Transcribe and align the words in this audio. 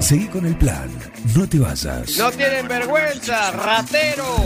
Seguí 0.00 0.26
con 0.26 0.46
el 0.46 0.56
plan. 0.56 0.88
No 1.34 1.48
te 1.48 1.58
vayas. 1.58 2.16
No 2.16 2.30
tienen 2.30 2.68
vergüenza, 2.68 3.50
ratero. 3.50 4.36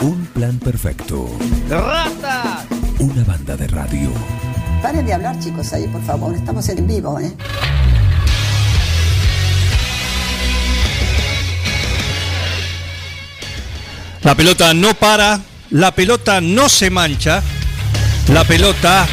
Un 0.00 0.26
plan 0.26 0.58
perfecto. 0.58 1.30
Rata. 1.68 2.64
Una 2.98 3.22
banda 3.24 3.56
de 3.56 3.66
radio. 3.68 4.10
Paren 4.82 5.06
de 5.06 5.12
hablar, 5.12 5.38
chicos, 5.40 5.72
ahí, 5.72 5.86
por 5.88 6.02
favor. 6.02 6.34
Estamos 6.34 6.68
en 6.68 6.86
vivo, 6.86 7.20
¿eh? 7.20 7.32
La 14.22 14.34
pelota 14.34 14.72
no 14.72 14.94
para, 14.94 15.38
la 15.70 15.94
pelota 15.94 16.40
no 16.40 16.70
se 16.70 16.88
mancha, 16.88 17.42
la 18.28 18.42
pelota 18.44 19.06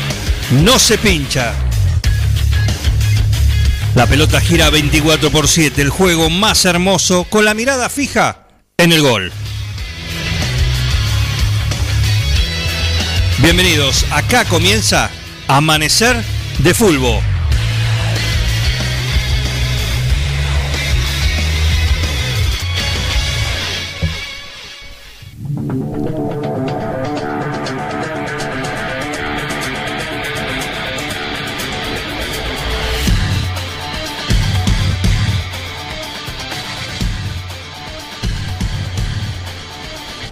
no 0.64 0.80
se 0.80 0.98
pincha. 0.98 1.54
La 3.94 4.08
pelota 4.08 4.40
gira 4.40 4.70
24 4.70 5.32
por 5.32 5.50
7, 5.50 5.82
el 5.82 5.90
juego 5.90 6.30
más 6.30 6.64
hermoso 6.64 7.26
con 7.26 7.44
la 7.44 7.54
mirada 7.54 7.90
fija 7.90 8.48
en 8.78 8.94
el 8.94 9.02
gol. 9.02 9.34
Bienvenidos, 13.40 14.06
acá 14.12 14.46
comienza 14.46 15.10
Amanecer 15.48 16.24
de 16.60 16.74
Fulbo. 16.74 17.22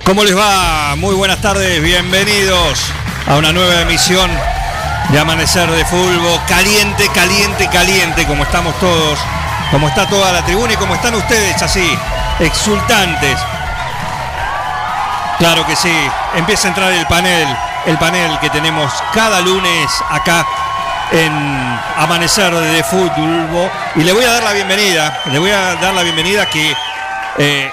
¿Cómo 0.10 0.24
les 0.24 0.36
va? 0.36 0.96
Muy 0.96 1.14
buenas 1.14 1.40
tardes, 1.40 1.84
bienvenidos 1.84 2.80
a 3.28 3.36
una 3.36 3.54
nueva 3.54 3.82
emisión 3.82 4.28
de 5.10 5.20
Amanecer 5.20 5.70
de 5.70 5.86
Fulbo. 5.86 6.42
Caliente, 6.48 7.08
caliente, 7.14 7.70
caliente, 7.70 8.26
como 8.26 8.42
estamos 8.42 8.74
todos, 8.80 9.20
como 9.70 9.88
está 9.88 10.10
toda 10.10 10.32
la 10.32 10.44
tribuna 10.44 10.74
y 10.74 10.78
como 10.78 10.96
están 10.96 11.14
ustedes 11.14 11.62
así, 11.62 11.96
exultantes. 12.40 13.38
Claro 15.38 15.64
que 15.68 15.76
sí, 15.76 15.94
empieza 16.34 16.70
a 16.70 16.70
entrar 16.70 16.92
el 16.92 17.06
panel, 17.06 17.48
el 17.86 18.00
panel 18.00 18.40
que 18.40 18.50
tenemos 18.50 18.92
cada 19.14 19.42
lunes 19.42 19.92
acá 20.10 20.44
en 21.12 21.80
Amanecer 21.98 22.52
de 22.52 22.84
Fulbo. 22.84 23.70
Y 23.96 24.00
le 24.00 24.14
voy 24.14 24.26
a 24.26 24.32
dar 24.32 24.42
la 24.42 24.54
bienvenida, 24.54 25.22
le 25.26 25.38
voy 25.38 25.52
a 25.52 25.76
dar 25.76 25.94
la 25.94 26.02
bienvenida 26.02 26.48
que... 26.48 26.76
eh, 27.38 27.72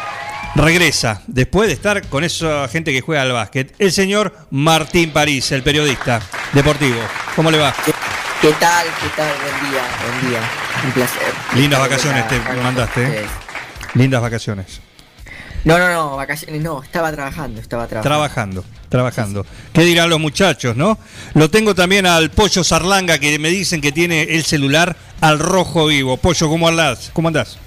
regresa 0.56 1.22
después 1.26 1.68
de 1.68 1.74
estar 1.74 2.06
con 2.08 2.24
esa 2.24 2.66
gente 2.68 2.92
que 2.92 3.00
juega 3.00 3.22
al 3.22 3.32
básquet, 3.32 3.74
el 3.78 3.92
señor 3.92 4.34
Martín 4.50 5.10
París, 5.10 5.52
el 5.52 5.62
periodista 5.62 6.20
deportivo. 6.52 6.98
¿Cómo 7.34 7.50
le 7.50 7.58
va? 7.58 7.74
¿Qué, 7.84 7.92
qué 8.40 8.52
tal? 8.54 8.86
¿Qué 9.00 9.08
tal? 9.16 9.32
Buen 9.42 9.70
día, 9.70 9.82
buen 10.02 10.30
día. 10.30 10.40
Un 10.84 10.92
placer. 10.92 11.34
Lindas 11.54 11.80
vacaciones 11.80 12.28
te 12.28 12.38
mandaste, 12.62 13.02
¿eh? 13.04 13.26
Lindas 13.94 14.22
vacaciones. 14.22 14.80
No, 15.64 15.78
no, 15.78 15.92
no, 15.92 16.16
vacaciones 16.16 16.62
no, 16.62 16.82
estaba 16.82 17.10
trabajando, 17.12 17.60
estaba 17.60 17.88
trabajando. 17.88 18.08
Trabajando, 18.08 18.64
trabajando. 18.88 19.46
¿Qué 19.72 19.82
dirán 19.82 20.08
los 20.08 20.20
muchachos, 20.20 20.76
no? 20.76 20.96
Lo 21.34 21.50
tengo 21.50 21.74
también 21.74 22.06
al 22.06 22.30
Pollo 22.30 22.62
Sarlanga 22.62 23.18
que 23.18 23.38
me 23.40 23.48
dicen 23.48 23.80
que 23.80 23.90
tiene 23.90 24.22
el 24.22 24.44
celular 24.44 24.96
al 25.20 25.40
rojo 25.40 25.86
vivo. 25.86 26.18
Pollo, 26.18 26.48
¿cómo 26.48 26.68
andás? 26.68 27.10
¿Cómo 27.12 27.28
andás? 27.28 27.58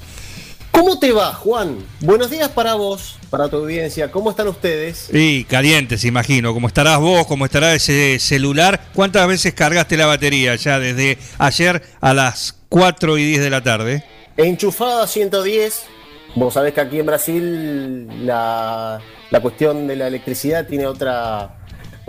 ¿Cómo 0.72 1.00
te 1.00 1.12
va, 1.12 1.34
Juan? 1.34 1.78
Buenos 2.00 2.30
días 2.30 2.50
para 2.50 2.76
vos, 2.76 3.18
para 3.30 3.50
tu 3.50 3.58
audiencia. 3.58 4.12
¿Cómo 4.12 4.30
están 4.30 4.48
ustedes? 4.48 5.10
Y 5.12 5.44
calientes, 5.46 6.06
imagino. 6.06 6.54
¿Cómo 6.54 6.68
estarás 6.68 7.00
vos? 7.00 7.26
¿Cómo 7.28 7.46
estará 7.46 7.74
ese 7.74 8.18
celular? 8.20 8.80
¿Cuántas 8.94 9.28
veces 9.28 9.54
cargaste 9.54 9.98
la 9.98 10.06
batería 10.06 10.56
ya 10.56 10.80
desde 10.80 11.18
ayer 11.38 11.82
a 12.00 12.14
las 12.14 12.56
4 12.70 13.18
y 13.18 13.26
10 13.26 13.42
de 13.42 13.50
la 13.50 13.64
tarde? 13.64 14.04
Enchufada 14.38 15.04
a 15.04 15.08
110. 15.08 15.84
Vos 16.36 16.54
sabés 16.54 16.74
que 16.74 16.82
aquí 16.82 17.00
en 17.00 17.06
Brasil 17.06 18.26
la, 18.26 19.02
la 19.32 19.40
cuestión 19.42 19.88
de 19.88 19.96
la 19.96 20.08
electricidad 20.08 20.68
tiene 20.68 20.86
otra, 20.86 21.59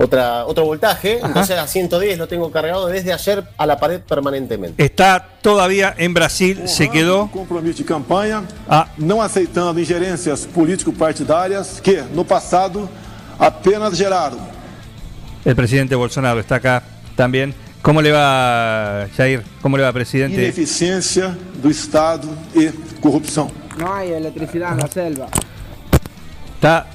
otra, 0.02 0.46
otro 0.46 0.64
voltaje. 0.64 1.18
Ajá. 1.18 1.26
Entonces 1.28 1.58
a 1.58 1.66
110 1.66 2.18
lo 2.18 2.26
tengo 2.26 2.50
cargado 2.50 2.86
desde 2.88 3.12
ayer 3.12 3.44
a 3.56 3.66
la 3.66 3.76
pared 3.78 4.00
permanentemente. 4.00 4.82
Está 4.82 5.26
todavía 5.42 5.94
en 5.98 6.14
Brasil, 6.14 6.62
se 6.66 6.88
quedó. 6.88 7.28
compromisso 7.30 7.78
de 7.78 7.84
campanha, 7.84 8.42
Ah. 8.68 8.86
não 8.96 9.20
aceitando 9.20 9.78
ingerências 9.80 10.46
político-partidárias 10.46 11.80
que, 11.82 12.02
no 12.14 12.24
passado, 12.24 12.88
apenas 13.38 13.96
geraram 13.96 14.38
El 15.44 15.54
presidente 15.56 15.94
Bolsonaro 15.94 16.38
está 16.40 16.56
acá 16.56 16.82
también. 17.16 17.54
¿Cómo 17.82 18.02
le 18.02 18.12
va, 18.12 19.06
Jair? 19.16 19.42
¿Cómo 19.62 19.78
le 19.78 19.82
va, 19.82 19.90
presidente? 19.92 20.34
ineficiência 20.42 21.34
do 21.62 21.70
Estado 21.70 22.28
e 22.54 22.70
corrupção. 23.00 23.50
No 23.78 23.90
hay 23.94 24.12
electricidad 24.12 24.72
en 24.72 24.78
la 24.80 24.86
selva. 24.88 25.28
Está, 26.56 26.86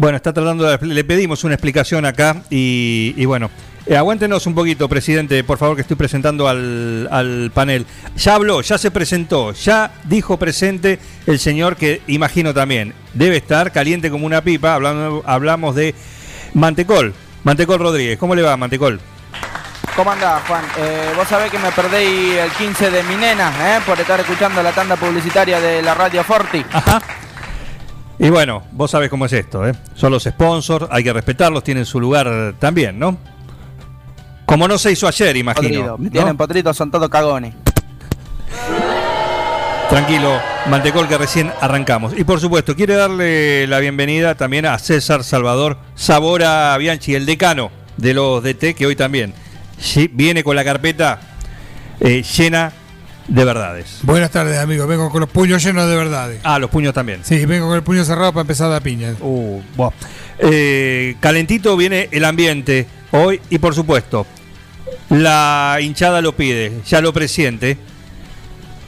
bueno, 0.00 0.16
está 0.16 0.32
tratando 0.32 0.64
de, 0.64 0.78
le 0.86 1.04
pedimos 1.04 1.44
una 1.44 1.52
explicación 1.52 2.06
acá 2.06 2.36
y, 2.48 3.12
y 3.18 3.26
bueno, 3.26 3.50
eh, 3.84 3.98
aguántenos 3.98 4.46
un 4.46 4.54
poquito, 4.54 4.88
presidente, 4.88 5.44
por 5.44 5.58
favor, 5.58 5.76
que 5.76 5.82
estoy 5.82 5.98
presentando 5.98 6.48
al, 6.48 7.06
al 7.10 7.50
panel. 7.52 7.84
Ya 8.16 8.36
habló, 8.36 8.62
ya 8.62 8.78
se 8.78 8.90
presentó, 8.90 9.52
ya 9.52 9.92
dijo 10.04 10.38
presente 10.38 10.98
el 11.26 11.38
señor 11.38 11.76
que 11.76 12.00
imagino 12.06 12.54
también 12.54 12.94
debe 13.12 13.36
estar 13.36 13.72
caliente 13.72 14.10
como 14.10 14.24
una 14.24 14.40
pipa. 14.40 14.72
Hablando, 14.72 15.22
hablamos 15.26 15.74
de 15.74 15.94
Mantecol, 16.54 17.12
Mantecol 17.44 17.78
Rodríguez. 17.78 18.18
¿Cómo 18.18 18.34
le 18.34 18.40
va, 18.40 18.56
Mantecol? 18.56 18.98
¿Cómo 19.94 20.12
andás, 20.12 20.42
Juan? 20.46 20.64
Eh, 20.78 21.12
vos 21.14 21.28
sabés 21.28 21.50
que 21.50 21.58
me 21.58 21.70
perdí 21.72 22.38
el 22.38 22.50
15 22.52 22.90
de 22.90 23.02
mi 23.02 23.16
nena, 23.16 23.52
¿eh? 23.76 23.80
Por 23.84 24.00
estar 24.00 24.18
escuchando 24.18 24.62
la 24.62 24.72
tanda 24.72 24.96
publicitaria 24.96 25.60
de 25.60 25.82
la 25.82 25.92
Radio 25.92 26.24
Forti. 26.24 26.64
Ajá. 26.72 27.02
Y 28.22 28.28
bueno, 28.28 28.62
vos 28.72 28.90
sabés 28.90 29.08
cómo 29.08 29.24
es 29.24 29.32
esto, 29.32 29.66
¿eh? 29.66 29.72
Son 29.94 30.12
los 30.12 30.24
sponsors, 30.24 30.86
hay 30.90 31.02
que 31.02 31.10
respetarlos, 31.10 31.64
tienen 31.64 31.86
su 31.86 31.98
lugar 31.98 32.54
también, 32.58 32.98
¿no? 32.98 33.16
Como 34.44 34.68
no 34.68 34.76
se 34.76 34.92
hizo 34.92 35.08
ayer, 35.08 35.38
imagino. 35.38 35.62
Podrido. 35.62 35.96
¿no? 35.98 36.10
Tienen 36.10 36.36
potritos, 36.36 36.76
son 36.76 36.90
todos 36.90 37.08
cagones. 37.08 37.54
Tranquilo, 39.88 40.38
Mantecol, 40.68 41.08
que 41.08 41.16
recién 41.16 41.50
arrancamos. 41.62 42.12
Y 42.14 42.24
por 42.24 42.40
supuesto, 42.40 42.76
quiere 42.76 42.94
darle 42.94 43.66
la 43.66 43.78
bienvenida 43.78 44.34
también 44.34 44.66
a 44.66 44.78
César 44.78 45.24
Salvador 45.24 45.78
Sabora 45.94 46.76
Bianchi, 46.76 47.14
el 47.14 47.24
decano 47.24 47.70
de 47.96 48.12
los 48.12 48.42
DT, 48.42 48.74
que 48.74 48.86
hoy 48.86 48.96
también 48.96 49.32
viene 50.12 50.44
con 50.44 50.56
la 50.56 50.64
carpeta 50.64 51.20
eh, 52.00 52.22
llena 52.22 52.72
de 53.30 53.44
verdades. 53.44 54.00
Buenas 54.02 54.30
tardes, 54.30 54.58
amigos. 54.58 54.86
Vengo 54.88 55.08
con 55.10 55.20
los 55.20 55.30
puños 55.30 55.62
llenos 55.64 55.88
de 55.88 55.96
verdades. 55.96 56.40
Ah, 56.42 56.58
los 56.58 56.68
puños 56.68 56.92
también. 56.92 57.20
Sí, 57.24 57.46
vengo 57.46 57.68
con 57.68 57.76
el 57.76 57.82
puño 57.82 58.04
cerrado 58.04 58.32
para 58.32 58.42
empezar 58.42 58.66
a 58.66 58.70
dar 58.70 58.82
piña. 58.82 59.14
Uh, 59.20 59.62
buah. 59.76 59.90
Eh, 60.38 61.16
calentito 61.20 61.76
viene 61.76 62.08
el 62.10 62.24
ambiente 62.24 62.86
hoy 63.12 63.40
y 63.50 63.58
por 63.58 63.74
supuesto 63.74 64.26
la 65.10 65.78
hinchada 65.80 66.20
lo 66.20 66.34
pide, 66.34 66.72
ya 66.86 67.00
lo 67.00 67.12
presiente. 67.12 67.78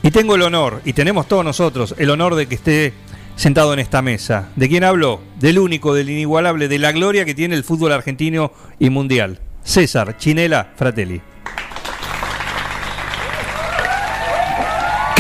Y 0.03 0.11
tengo 0.11 0.35
el 0.35 0.43
honor, 0.43 0.83
y 0.85 0.95
tenemos 0.95 1.29
todos 1.29 1.45
nosotros 1.45 1.95
el 1.97 2.11
honor 2.11 2.35
de 2.35 2.47
que 2.47 2.57
esté 2.57 2.93
sentado 3.37 3.73
en 3.73 3.79
esta 3.79 4.03
mesa. 4.03 4.49
¿De 4.57 4.69
quién 4.69 4.83
hablo? 4.83 5.21
Del 5.39 5.61
único, 5.61 5.95
del 5.95 6.11
inigualable, 6.11 6.67
de 6.67 6.79
la 6.81 6.91
gloria 6.91 7.25
que 7.25 7.35
tiene 7.35 7.55
el 7.55 7.63
fútbol 7.63 7.93
argentino 7.93 8.53
y 8.81 8.91
mundial. 8.91 9.39
César 9.63 10.17
Chinela 10.17 10.73
Fratelli. 10.75 11.23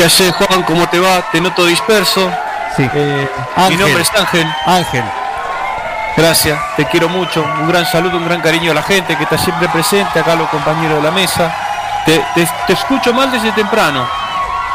¿Qué 0.02 0.06
haces, 0.06 0.32
Juan? 0.34 0.64
¿Cómo 0.64 0.88
te 0.88 0.98
va? 0.98 1.30
Te 1.30 1.40
noto 1.40 1.64
disperso. 1.64 2.28
Sí. 2.76 2.90
Eh. 2.92 3.28
Mi 3.68 3.76
nombre 3.76 4.02
es 4.02 4.10
Ángel. 4.18 4.48
Ángel. 4.66 5.04
Gracias, 6.16 6.58
te 6.76 6.84
quiero 6.86 7.08
mucho. 7.08 7.40
Un 7.60 7.68
gran 7.68 7.86
saludo, 7.86 8.16
un 8.16 8.24
gran 8.24 8.40
cariño 8.40 8.72
a 8.72 8.74
la 8.74 8.82
gente 8.82 9.16
que 9.16 9.22
está 9.22 9.38
siempre 9.38 9.68
presente, 9.68 10.18
acá 10.18 10.34
los 10.34 10.48
compañeros 10.48 10.96
de 10.96 11.02
la 11.04 11.12
mesa. 11.12 11.54
Te, 12.04 12.18
te- 12.34 12.48
te 12.66 12.72
escucho 12.72 13.14
mal 13.14 13.30
desde 13.30 13.52
temprano. 13.52 14.04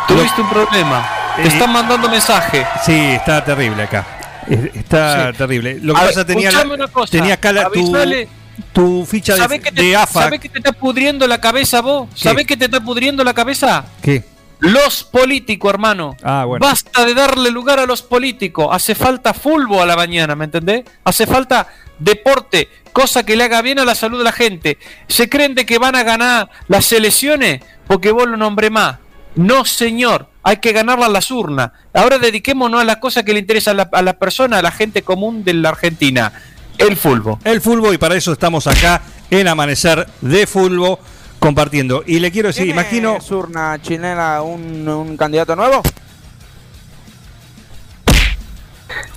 Tuviste 0.08 0.40
un 0.40 0.50
problema. 0.50 1.06
Eh, 1.40 1.42
Te 1.42 1.48
están 1.50 1.74
mandando 1.74 2.08
mensaje. 2.08 2.66
Sí, 2.86 2.98
está 2.98 3.44
terrible 3.44 3.84
acá. 3.84 4.06
Eh, 4.50 4.72
Está 4.76 5.32
Sí. 5.34 5.38
terrible. 5.40 5.78
Lo 5.82 5.94
que 5.94 6.00
A 6.00 6.04
ver, 6.06 6.14
pasa 6.14 6.26
tenía, 6.26 6.52
una 6.74 6.88
cosa, 6.88 7.12
tenía 7.12 7.34
acá 7.34 7.52
la- 7.52 7.66
tu, 7.70 7.80
avisale. 7.98 8.30
tu 8.72 9.06
ficha 9.06 9.34
de, 9.34 9.40
¿Sabés 9.42 9.60
que, 9.60 9.74
te, 9.74 9.82
de 9.82 9.94
AFA. 9.98 10.22
sabés 10.22 10.40
que 10.40 10.48
te 10.48 10.60
está 10.60 10.72
pudriendo 10.72 11.28
la 11.28 11.42
cabeza 11.42 11.82
vos? 11.82 12.08
¿Sabés 12.16 12.48
que 12.48 12.56
te 12.56 12.64
está 12.64 12.80
pudriendo 12.80 13.26
la 13.26 13.34
cabeza? 13.34 13.84
¿Qué? 14.02 14.24
Los 14.60 15.04
políticos, 15.04 15.70
hermano. 15.70 16.16
Ah, 16.24 16.46
bueno. 16.46 16.66
Basta 16.66 17.06
de 17.06 17.14
darle 17.14 17.52
lugar 17.52 17.80
a 17.80 17.86
los 17.86 18.02
políticos. 18.02 18.68
Hace 18.72 18.96
falta 18.96 19.34
fulbo 19.34 19.82
a 19.82 19.86
la 19.86 19.96
mañana, 19.96 20.36
¿me 20.36 20.46
entendés? 20.46 20.84
Hace 21.04 21.28
falta 21.28 21.68
deporte, 22.00 22.70
cosa 22.92 23.24
que 23.24 23.36
le 23.36 23.44
haga 23.44 23.62
bien 23.62 23.80
a 23.80 23.86
la 23.86 23.96
salud 23.96 24.18
de 24.18 24.24
la 24.24 24.32
gente. 24.32 24.78
¿Se 25.08 25.30
creen 25.30 25.56
de 25.56 25.66
que 25.66 25.78
van 25.78 25.96
a 25.96 26.04
ganar 26.04 26.50
las 26.68 26.92
elecciones? 26.92 27.62
Porque 27.86 28.12
vos 28.12 28.28
lo 28.28 28.38
nombré 28.38 28.70
más. 28.70 28.98
No, 29.36 29.66
señor, 29.66 30.30
hay 30.42 30.58
que 30.58 30.72
ganarla 30.72 31.06
a 31.06 31.10
las 31.10 31.30
urnas. 31.30 31.72
Ahora 31.94 32.18
dediquémonos 32.18 32.82
a 32.82 32.84
las 32.84 32.98
cosas 32.98 33.24
que 33.24 33.34
le 33.34 33.40
interesan 33.40 33.80
a 33.80 33.84
la, 33.84 33.90
a 33.92 34.02
la 34.02 34.14
persona, 34.14 34.58
a 34.58 34.62
la 34.64 34.72
gente 34.72 35.04
común 35.04 35.44
de 35.44 35.54
la 35.54 35.70
Argentina. 35.70 36.34
El 36.80 36.98
fútbol. 36.98 37.38
El 37.44 37.62
fútbol 37.62 37.94
y 37.94 37.98
para 37.98 38.16
eso 38.16 38.32
estamos 38.32 38.66
acá 38.66 39.02
en 39.30 39.48
Amanecer 39.48 40.08
de 40.22 40.48
Fútbol 40.48 40.98
compartiendo. 41.40 42.04
Y 42.06 42.20
le 42.20 42.32
quiero 42.32 42.48
decir, 42.48 42.66
¿Tiene 42.66 42.82
imagino... 42.82 43.22
Surna 43.22 43.80
Chinela 43.82 44.42
un, 44.42 44.88
un 44.88 45.18
candidato 45.18 45.56
nuevo? 45.56 45.82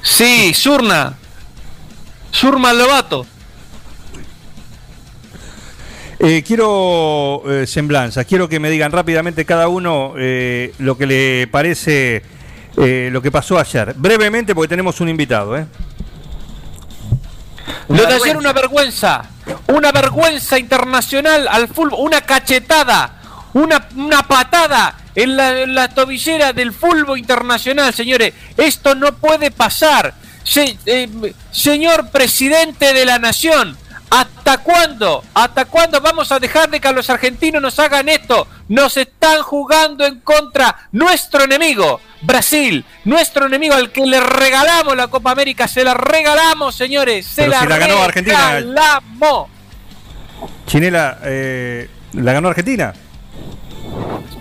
Sí, 0.03 0.53
Surna. 0.55 1.17
Surma 2.31 2.73
Lobato. 2.73 3.27
Eh, 6.23 6.43
quiero 6.47 7.43
eh, 7.47 7.67
semblanzas, 7.67 8.27
quiero 8.27 8.47
que 8.47 8.61
me 8.61 8.69
digan 8.69 8.93
rápidamente 8.93 9.47
cada 9.47 9.69
uno 9.69 10.13
eh, 10.19 10.75
lo 10.79 10.99
que 10.99 11.07
le 11.07 11.47
parece 11.47 12.23
eh, 12.77 13.09
lo 13.11 13.23
que 13.23 13.31
pasó 13.31 13.59
ayer. 13.59 13.95
Brevemente, 13.97 14.55
porque 14.55 14.69
tenemos 14.69 15.01
un 15.01 15.09
invitado. 15.09 15.57
¿eh? 15.57 15.67
Lo 17.89 18.07
de 18.07 18.15
ayer 18.15 18.37
una 18.37 18.53
vergüenza. 18.53 19.31
Una 19.69 19.93
vergüenza 19.93 20.59
internacional 20.59 21.49
al 21.49 21.69
fútbol. 21.69 21.95
Una 21.99 22.21
cachetada. 22.21 23.17
Una, 23.53 23.89
una 23.97 24.23
patada 24.23 24.97
en 25.15 25.37
la, 25.37 25.61
en 25.61 25.95
tobillera 25.95 26.53
del 26.53 26.73
fútbol 26.73 27.19
internacional, 27.19 27.93
señores. 27.93 28.33
Esto 28.57 28.95
no 28.95 29.13
puede 29.17 29.51
pasar. 29.51 30.15
Eh, 30.57 31.35
señor 31.53 32.11
presidente 32.11 32.93
de 32.93 33.05
la 33.05 33.19
nación, 33.19 33.77
¿hasta 34.09 34.59
cuándo? 34.59 35.23
¿Hasta 35.35 35.67
cuándo 35.67 36.01
vamos 36.01 36.33
a 36.33 36.41
dejar 36.41 36.71
de 36.71 36.81
que 36.81 36.93
los 36.93 37.11
argentinos 37.11 37.63
nos 37.63 37.79
hagan 37.79 38.09
esto? 38.09 38.49
Nos 38.69 38.97
están 38.97 39.43
jugando 39.43 40.05
en 40.05 40.21
contra 40.21 40.89
nuestro 40.93 41.45
enemigo, 41.45 42.01
Brasil, 42.23 42.85
nuestro 43.05 43.47
enemigo 43.47 43.75
al 43.75 43.91
que 43.93 44.05
le 44.05 44.21
regalamos 44.21 44.97
la 44.97 45.09
Copa 45.09 45.31
América, 45.31 45.67
se 45.67 45.83
la 45.85 45.95
regalamos, 45.95 46.75
señores, 46.75 47.27
se 47.27 47.43
Pero 47.43 47.53
la, 47.53 47.61
si 47.61 47.67
la 47.67 47.79
ganó 47.79 48.03
Argentina. 48.03 48.51
regalamos. 48.53 49.49
Chinela, 50.67 51.19
eh, 51.25 51.89
¿la 52.13 52.33
ganó 52.33 52.49
Argentina? 52.49 52.93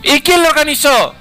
¿Y 0.04 0.22
quién 0.22 0.44
lo 0.44 0.50
organizó? 0.50 1.14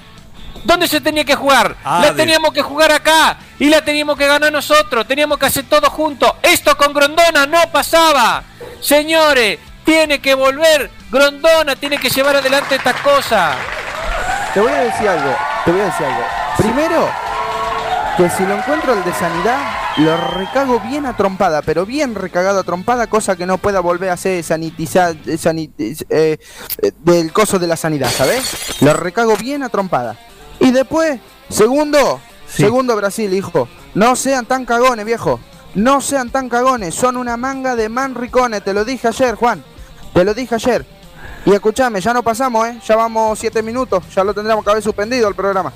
¿Dónde 0.64 0.88
se 0.88 1.00
tenía 1.00 1.24
que 1.24 1.34
jugar? 1.34 1.76
Ah, 1.84 2.00
la 2.02 2.10
de- 2.12 2.16
teníamos 2.16 2.52
que 2.52 2.62
jugar 2.62 2.90
acá 2.92 3.38
y 3.58 3.68
la 3.68 3.82
teníamos 3.82 4.16
que 4.18 4.26
ganar 4.26 4.52
nosotros. 4.52 5.06
Teníamos 5.06 5.38
que 5.38 5.46
hacer 5.46 5.64
todo 5.68 5.88
juntos. 5.88 6.30
Esto 6.42 6.76
con 6.76 6.92
Grondona 6.92 7.46
no 7.46 7.70
pasaba. 7.72 8.42
Señores, 8.80 9.58
tiene 9.84 10.18
que 10.20 10.34
volver. 10.34 10.90
Grondona 11.10 11.74
tiene 11.76 11.98
que 11.98 12.10
llevar 12.10 12.36
adelante 12.36 12.74
estas 12.74 12.96
cosas. 13.00 13.56
Te 14.52 14.60
voy 14.60 14.72
a 14.72 14.80
decir 14.80 15.08
algo, 15.08 15.34
te 15.64 15.70
voy 15.70 15.80
a 15.80 15.84
decir 15.84 16.06
algo. 16.06 16.24
Primero, 16.58 17.08
que 18.16 18.28
si 18.30 18.44
lo 18.44 18.56
encuentro 18.56 18.92
el 18.92 19.04
de 19.04 19.12
sanidad, 19.14 19.58
lo 19.98 20.16
recago 20.16 20.80
bien 20.80 21.06
a 21.06 21.16
trompada, 21.16 21.62
pero 21.62 21.86
bien 21.86 22.14
recagado 22.14 22.60
a 22.60 22.64
trompada, 22.64 23.06
cosa 23.06 23.36
que 23.36 23.46
no 23.46 23.58
pueda 23.58 23.80
volver 23.80 24.10
a 24.10 24.16
ser 24.16 24.42
sanitizar 24.42 25.12
eh, 25.26 25.38
sanitiz- 25.38 26.04
eh, 26.10 26.38
eh, 26.82 26.92
del 27.00 27.32
coso 27.32 27.58
de 27.58 27.66
la 27.68 27.76
sanidad, 27.76 28.10
¿sabes? 28.10 28.80
Lo 28.82 28.92
recago 28.92 29.36
bien 29.36 29.62
a 29.62 29.68
trompada. 29.68 30.16
Y 30.60 30.70
después, 30.72 31.20
segundo, 31.48 32.20
Sí. 32.48 32.62
segundo 32.62 32.96
Brasil, 32.96 33.32
hijo, 33.34 33.68
no 33.94 34.16
sean 34.16 34.46
tan 34.46 34.64
cagones, 34.64 35.04
viejo. 35.04 35.38
No 35.74 36.00
sean 36.00 36.30
tan 36.30 36.48
cagones, 36.48 36.94
son 36.94 37.16
una 37.18 37.36
manga 37.36 37.76
de 37.76 37.88
manricones, 37.90 38.64
te 38.64 38.72
lo 38.72 38.84
dije 38.84 39.06
ayer, 39.08 39.34
Juan. 39.36 39.62
Te 40.14 40.24
lo 40.24 40.32
dije 40.34 40.54
ayer. 40.56 40.84
Y 41.44 41.52
escúchame, 41.52 42.00
ya 42.00 42.12
no 42.14 42.22
pasamos, 42.22 42.66
¿eh? 42.66 42.80
Ya 42.84 42.96
vamos 42.96 43.38
siete 43.38 43.62
minutos, 43.62 44.02
ya 44.14 44.24
lo 44.24 44.32
tendríamos 44.34 44.64
que 44.64 44.70
haber 44.70 44.82
suspendido 44.82 45.28
el 45.28 45.34
programa. 45.34 45.72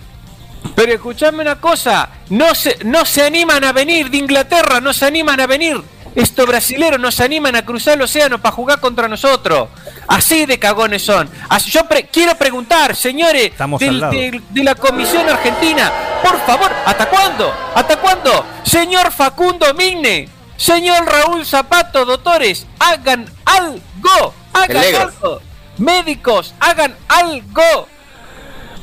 Pero 0.75 0.93
escuchadme 0.93 1.43
una 1.43 1.61
cosa, 1.61 2.09
no 2.31 2.55
se, 2.55 2.79
no 2.85 3.05
se 3.05 3.23
animan 3.25 3.63
a 3.65 3.73
venir 3.73 4.11
de 4.11 4.19
Inglaterra, 4.19 4.81
no 4.81 4.93
se 4.93 5.07
animan 5.07 5.41
a 5.41 5.47
venir. 5.47 5.81
Estos 6.15 6.47
brasileros 6.47 7.01
no 7.01 7.11
se 7.11 7.25
animan 7.25 7.57
a 7.57 7.65
cruzar 7.65 7.95
el 7.95 8.03
océano 8.03 8.41
para 8.41 8.55
jugar 8.55 8.81
contra 8.81 9.09
nosotros. 9.09 9.69
Así 10.09 10.45
de 10.45 10.59
cagones 10.59 11.03
son. 11.03 11.29
Así- 11.49 11.71
yo 11.71 11.85
pre- 11.87 12.07
quiero 12.09 12.35
preguntar, 12.37 12.95
señores, 12.95 13.53
del- 13.87 14.01
del- 14.11 14.43
de 14.51 14.65
la 14.65 14.75
Comisión 14.75 15.27
Argentina, 15.29 15.91
por 16.23 16.39
favor, 16.45 16.71
¿hasta 16.85 17.07
cuándo? 17.09 17.55
¿Hasta 17.75 17.97
cuándo? 17.97 18.45
Señor 18.63 19.11
Facundo 19.11 19.73
Migne, 19.75 20.29
señor 20.57 21.05
Raúl 21.07 21.47
Zapato, 21.47 22.05
doctores, 22.05 22.67
hagan 22.79 23.25
algo, 23.47 24.35
hagan 24.53 24.77
algo. 25.23 25.41
Médicos, 25.79 26.55
hagan 26.61 26.95
algo. 27.09 27.89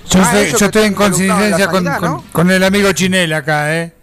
Yo, 0.10 0.20
Ah, 0.20 0.24
estoy, 0.24 0.42
eso 0.48 0.58
yo 0.58 0.66
estoy 0.66 0.84
en 0.86 0.94
coincidencia 0.96 1.68
con, 1.68 2.24
con- 2.32 2.52
el 2.52 2.64
amigo 2.64 2.92
Chinel 2.94 3.32
acá, 3.34 3.76
¿eh? 3.76 3.94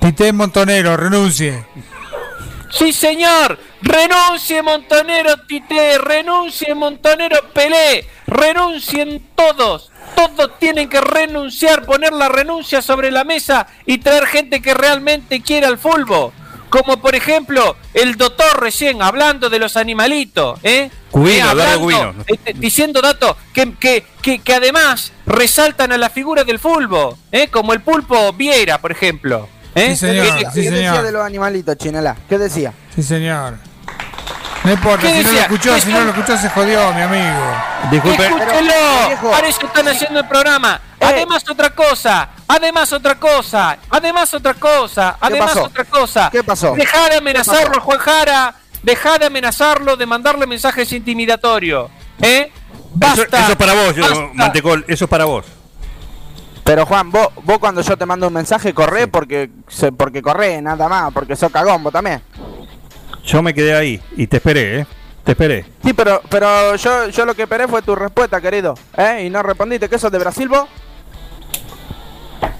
Tite 0.00 0.32
Montonero, 0.32 0.96
renuncie. 0.96 1.64
Sí, 2.70 2.92
señor. 2.92 3.58
Renuncie 3.82 4.62
Montonero 4.62 5.36
Tite, 5.46 5.98
renuncie 5.98 6.74
Montonero 6.74 7.36
Pelé, 7.54 8.06
renuncien 8.26 9.26
todos. 9.34 9.90
Todos 10.14 10.58
tienen 10.58 10.88
que 10.88 11.00
renunciar, 11.00 11.84
poner 11.84 12.12
la 12.12 12.28
renuncia 12.28 12.82
sobre 12.82 13.10
la 13.10 13.24
mesa 13.24 13.66
y 13.84 13.98
traer 13.98 14.26
gente 14.26 14.60
que 14.60 14.74
realmente 14.74 15.40
quiera 15.40 15.68
el 15.68 15.78
fútbol. 15.78 16.32
Como 16.68 16.96
por 16.98 17.14
ejemplo 17.14 17.76
el 17.94 18.16
doctor 18.16 18.60
recién 18.60 19.00
hablando 19.02 19.48
de 19.48 19.58
los 19.58 19.76
animalitos, 19.76 20.58
¿eh? 20.62 20.90
Cubino, 21.10 21.30
Eh, 21.30 21.38
Eduardo 21.38 21.62
hablando, 21.62 21.80
Cubino. 21.80 22.14
eh, 22.44 22.52
diciendo 22.56 23.00
datos 23.00 23.36
que, 23.54 23.72
que, 23.74 24.04
que, 24.20 24.40
que 24.40 24.54
además 24.54 25.12
resaltan 25.26 25.92
a 25.92 25.98
la 25.98 26.10
figura 26.10 26.44
del 26.44 26.58
fútbol, 26.58 27.14
¿eh? 27.32 27.48
como 27.48 27.72
el 27.72 27.80
pulpo 27.80 28.32
Vieira, 28.32 28.78
por 28.80 28.92
ejemplo. 28.92 29.48
¿eh? 29.74 29.90
Sí, 29.90 29.96
señor. 30.06 30.26
Sí, 30.26 30.32
¿Qué 30.54 30.70
decía 30.70 30.90
señor. 30.92 31.04
de 31.04 31.12
los 31.12 31.22
animalitos, 31.22 31.76
Chinela? 31.76 32.16
¿Qué 32.28 32.36
decía? 32.38 32.72
Sí, 32.94 33.02
señor. 33.02 33.54
No 34.66 34.72
importa, 34.72 35.02
¿Qué 35.02 35.08
si 35.08 35.14
no 35.14 35.22
lo 35.22 35.28
decía? 35.28 35.42
escuchó, 35.42 35.74
¿Qué 35.74 35.80
si 35.80 35.92
no 35.92 36.00
lo 36.00 36.10
escuchó 36.10 36.36
se 36.36 36.50
jodió, 36.50 36.92
mi 36.92 37.02
amigo. 37.02 37.56
Disculpe, 37.88 38.24
Escúchelo, 38.24 38.50
Pero, 38.50 39.06
viejo. 39.06 39.30
para 39.30 39.46
eso 39.46 39.66
están 39.66 39.88
haciendo 39.88 40.18
el 40.18 40.26
programa. 40.26 40.80
Eh. 40.98 41.04
Además 41.04 41.48
otra 41.48 41.70
cosa, 41.70 42.28
además 42.48 42.92
otra 42.92 43.14
cosa, 43.14 43.78
además 43.88 44.34
otra 44.34 44.54
cosa, 44.54 45.16
además 45.20 45.56
otra 45.56 45.84
cosa. 45.84 46.30
¿Qué 46.32 46.42
pasó? 46.42 46.74
Deja 46.76 47.08
de 47.08 47.16
amenazarlo? 47.18 47.80
Juan 47.80 47.98
Jara. 47.98 48.54
Deja 48.82 49.18
de 49.18 49.26
amenazarlo, 49.26 49.96
de 49.96 50.06
mandarle 50.06 50.46
mensajes 50.46 50.92
intimidatorios. 50.92 51.88
¿Eh? 52.20 52.50
Basta. 52.92 53.42
eso 53.42 53.52
es 53.52 53.56
para 53.56 53.72
vos, 53.72 53.94
yo-. 53.94 54.30
Mantecol, 54.34 54.84
eso 54.88 55.04
es 55.04 55.10
para 55.10 55.26
vos. 55.26 55.46
Pero 56.64 56.84
Juan, 56.86 57.12
vos, 57.12 57.28
vos 57.44 57.58
cuando 57.60 57.82
yo 57.82 57.96
te 57.96 58.04
mando 58.04 58.26
un 58.26 58.32
mensaje 58.32 58.74
corré 58.74 59.06
porque 59.06 59.48
porque 59.96 60.20
corré, 60.20 60.60
nada 60.60 60.88
más, 60.88 61.12
porque 61.12 61.36
sos 61.36 61.52
cagón, 61.52 61.84
vos 61.84 61.92
también. 61.92 62.20
Yo 63.26 63.42
me 63.42 63.52
quedé 63.52 63.74
ahí 63.74 64.00
y 64.16 64.28
te 64.28 64.36
esperé, 64.36 64.80
¿eh? 64.80 64.86
Te 65.24 65.32
esperé. 65.32 65.64
Sí, 65.84 65.92
pero 65.92 66.22
pero 66.30 66.76
yo 66.76 67.08
yo 67.08 67.26
lo 67.26 67.34
que 67.34 67.42
esperé 67.42 67.66
fue 67.66 67.82
tu 67.82 67.96
respuesta, 67.96 68.40
querido. 68.40 68.74
¿Eh? 68.96 69.24
Y 69.26 69.30
no 69.30 69.42
respondiste 69.42 69.88
que 69.88 69.98
sos 69.98 70.12
de 70.12 70.18
Brasil 70.18 70.48
vos. 70.48 70.68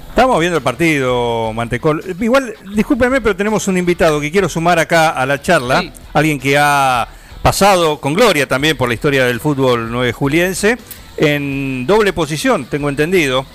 Estamos 0.09 0.41
viendo 0.41 0.57
el 0.57 0.65
partido, 0.65 1.53
Mantecol. 1.53 2.03
Igual, 2.19 2.55
discúlpeme, 2.75 3.21
pero 3.21 3.37
tenemos 3.37 3.69
un 3.69 3.79
invitado 3.79 4.21
que 4.21 4.33
quiero 4.33 4.49
sumar 4.49 4.79
acá 4.81 5.11
a 5.11 5.25
la 5.27 5.41
charla. 5.41 5.83
Sí. 5.83 5.93
Alguien 6.15 6.41
que 6.41 6.59
ha 6.59 7.07
pasado 7.43 8.01
con 8.01 8.15
gloria 8.15 8.49
también 8.49 8.77
por 8.77 8.89
la 8.89 8.95
historia 8.95 9.27
del 9.27 9.39
fútbol 9.39 9.93
9 9.93 10.13
juliense. 10.13 10.79
En 11.17 11.87
doble 11.87 12.13
posición, 12.13 12.65
tengo 12.65 12.89
entendido. 12.89 13.47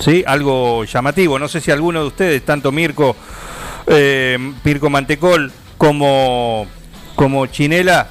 ¿Sí? 0.00 0.24
Algo 0.26 0.84
llamativo. 0.84 1.38
No 1.38 1.46
sé 1.46 1.60
si 1.60 1.70
alguno 1.70 2.00
de 2.00 2.06
ustedes, 2.08 2.44
tanto 2.44 2.72
Mirko, 2.72 3.14
eh, 3.86 4.38
Mirko 4.64 4.90
Mantecol 4.90 5.52
como, 5.78 6.66
como 7.14 7.46
Chinela, 7.46 8.08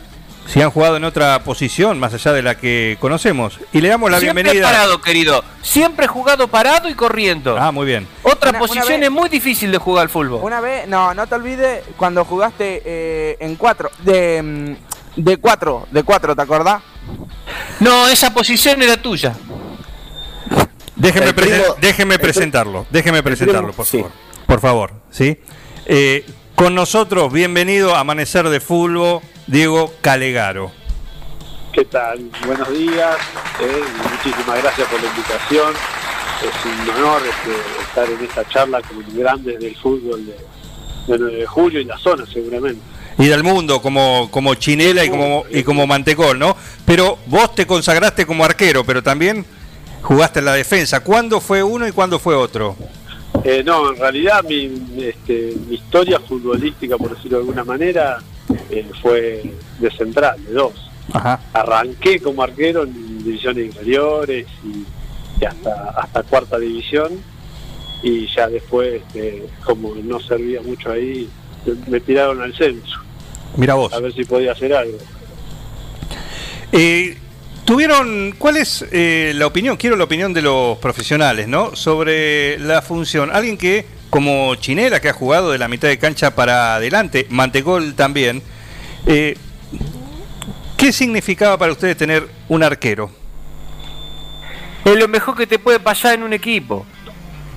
si 0.47 0.61
han 0.61 0.71
jugado 0.71 0.95
en 0.95 1.03
otra 1.03 1.43
posición 1.43 1.99
más 1.99 2.13
allá 2.13 2.31
de 2.31 2.41
la 2.41 2.55
que 2.55 2.97
conocemos. 3.01 3.59
Y 3.73 3.81
le 3.81 3.89
damos 3.89 4.09
la 4.09 4.19
Siempre 4.19 4.43
bienvenida. 4.43 4.71
parado, 4.71 5.01
querido. 5.01 5.43
Siempre 5.61 6.07
jugado 6.07 6.47
parado 6.47 6.87
y 6.89 6.93
corriendo. 6.93 7.57
Ah, 7.59 7.71
muy 7.71 7.85
bien. 7.85 8.07
Otra 8.23 8.51
Una- 8.51 8.59
una 8.59 8.67
posición 8.67 8.99
vez- 9.01 9.03
es 9.07 9.11
muy 9.11 9.27
difícil 9.29 9.71
de 9.71 9.77
jugar 9.77 10.03
al 10.03 10.09
fútbol. 10.09 10.39
Una 10.41 10.61
vez, 10.61 10.87
no, 10.87 11.13
no 11.13 11.27
te 11.27 11.35
olvides 11.35 11.83
cuando 11.97 12.23
jugaste 12.23 12.81
eh, 12.85 13.37
en 13.41 13.55
cuatro, 13.57 13.91
de 14.03 14.41
mm, 14.41 15.21
de 15.21 15.37
cuatro, 15.37 15.85
de 15.91 16.03
cuatro, 16.03 16.35
¿te 16.35 16.41
acordás? 16.43 16.81
No, 17.81 18.07
esa 18.07 18.33
posición 18.33 18.81
era 18.81 18.95
tuya. 19.01 19.33
Déjeme, 20.95 21.27
presen- 21.35 21.61
primo- 21.61 21.75
déjeme 21.79 22.19
presentarlo, 22.19 22.85
déjeme 22.89 23.21
presentarlo, 23.21 23.71
por 23.73 23.85
sí. 23.85 23.97
favor. 23.97 24.11
Por 24.47 24.59
favor, 24.61 24.93
¿sí? 25.11 25.37
Eh, 25.85 26.25
con 26.57 26.73
nosotros, 26.73 27.31
bienvenido 27.31 27.93
a 27.93 27.99
Amanecer 27.99 28.49
de 28.49 28.59
Fútbol, 28.59 29.21
Diego 29.45 29.93
Calegaro. 30.01 30.71
¿Qué 31.71 31.85
tal? 31.85 32.31
Buenos 32.47 32.67
días, 32.71 33.15
eh, 33.61 33.83
muchísimas 34.11 34.63
gracias 34.63 34.87
por 34.87 34.99
la 34.99 35.07
invitación. 35.07 35.75
Es 36.41 36.65
un 36.65 36.89
honor 36.95 37.21
este, 37.21 37.83
estar 37.83 38.09
en 38.09 38.25
esta 38.25 38.49
charla 38.49 38.81
con 38.81 39.05
grandes 39.15 39.59
del 39.59 39.75
fútbol 39.75 40.25
de, 40.25 40.31
de 40.31 41.19
9 41.19 41.35
de 41.35 41.45
julio 41.45 41.79
y 41.79 41.85
la 41.85 41.97
zona 41.99 42.25
seguramente. 42.25 42.81
y 43.19 43.27
del 43.27 43.43
mundo, 43.43 43.79
como, 43.79 44.31
como 44.31 44.55
Chinela 44.55 45.05
y 45.05 45.11
como, 45.11 45.43
y 45.51 45.61
como 45.61 45.85
Mantecol, 45.85 46.39
¿no? 46.39 46.57
Pero 46.85 47.19
vos 47.27 47.53
te 47.53 47.67
consagraste 47.67 48.25
como 48.25 48.43
arquero, 48.43 48.83
pero 48.83 49.03
también 49.03 49.45
jugaste 50.01 50.39
en 50.39 50.45
la 50.45 50.53
defensa. 50.55 51.01
¿Cuándo 51.01 51.39
fue 51.39 51.61
uno 51.61 51.87
y 51.87 51.91
cuándo 51.91 52.17
fue 52.17 52.33
otro? 52.33 52.75
Eh, 53.43 53.63
no, 53.63 53.91
en 53.91 53.97
realidad 53.97 54.43
mi, 54.43 54.71
este, 54.97 55.53
mi 55.67 55.75
historia 55.75 56.19
futbolística, 56.19 56.97
por 56.97 57.15
decirlo 57.15 57.37
de 57.37 57.43
alguna 57.43 57.63
manera, 57.63 58.19
eh, 58.69 58.89
fue 59.01 59.53
de 59.79 59.91
central, 59.91 60.43
de 60.43 60.53
dos. 60.53 60.73
Ajá. 61.13 61.39
Arranqué 61.53 62.19
como 62.19 62.43
arquero 62.43 62.83
en 62.83 63.23
divisiones 63.23 63.67
inferiores 63.67 64.47
y, 64.63 64.85
y 65.41 65.45
hasta, 65.45 65.91
hasta 65.91 66.23
cuarta 66.23 66.59
división 66.59 67.21
y 68.03 68.27
ya 68.27 68.47
después, 68.47 69.01
este, 69.01 69.47
como 69.63 69.95
no 69.95 70.19
servía 70.19 70.61
mucho 70.61 70.91
ahí, 70.91 71.29
me 71.87 71.99
tiraron 71.99 72.41
al 72.41 72.53
censo. 72.55 72.99
Mira 73.55 73.73
vos. 73.73 73.91
A 73.93 73.99
ver 73.99 74.13
si 74.13 74.23
podía 74.23 74.51
hacer 74.51 74.73
algo. 74.73 74.97
Eh, 76.71 77.17
Tuvieron, 77.67 78.33
¿cuál 78.37 78.55
es 78.55 78.85
eh, 78.93 79.33
la 79.35 79.45
opinión? 79.45 79.75
Quiero 79.75 79.97
la 79.97 80.05
opinión 80.05 80.31
de 80.31 80.41
los 80.41 80.77
profesionales, 80.77 81.49
¿no? 81.49 81.75
Sobre 81.75 82.57
la 82.59 82.81
función. 82.81 83.29
Alguien 83.29 83.57
que, 83.57 83.85
como 84.09 84.55
Chinela, 84.55 85.01
que 85.01 85.09
ha 85.09 85.13
jugado 85.13 85.51
de 85.51 85.57
la 85.57 85.67
mitad 85.67 85.89
de 85.89 85.99
cancha 85.99 86.33
para 86.33 86.75
adelante, 86.75 87.27
Mantecol 87.29 87.93
también, 87.93 88.41
eh, 89.05 89.35
¿qué 90.77 90.93
significaba 90.93 91.57
para 91.57 91.73
ustedes 91.73 91.97
tener 91.97 92.29
un 92.47 92.63
arquero? 92.63 93.11
Es 94.85 94.95
lo 94.95 95.09
mejor 95.09 95.35
que 95.35 95.45
te 95.45 95.59
puede 95.59 95.81
pasar 95.81 96.13
en 96.13 96.23
un 96.23 96.31
equipo. 96.31 96.85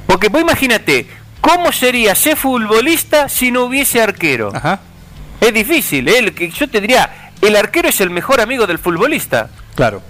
Porque 0.09 0.29
vos 0.29 0.41
imagínate, 0.41 1.07
¿cómo 1.41 1.71
sería 1.71 2.17
ser 2.17 2.37
futbolista 2.37 3.29
si 3.29 3.53
no 3.53 3.63
hubiese 3.63 4.03
arquero? 4.03 4.53
Es 5.41 5.55
difícil, 5.55 6.09
¿eh? 6.09 6.51
Yo 6.53 6.69
te 6.69 6.81
diría, 6.81 7.31
el 7.41 7.55
arquero 7.55 7.89
es 7.89 8.01
el 8.01 8.11
mejor 8.11 8.41
amigo 8.41 8.67
del 8.67 8.81
futbolista. 8.81 9.51
Claro. 9.81 10.03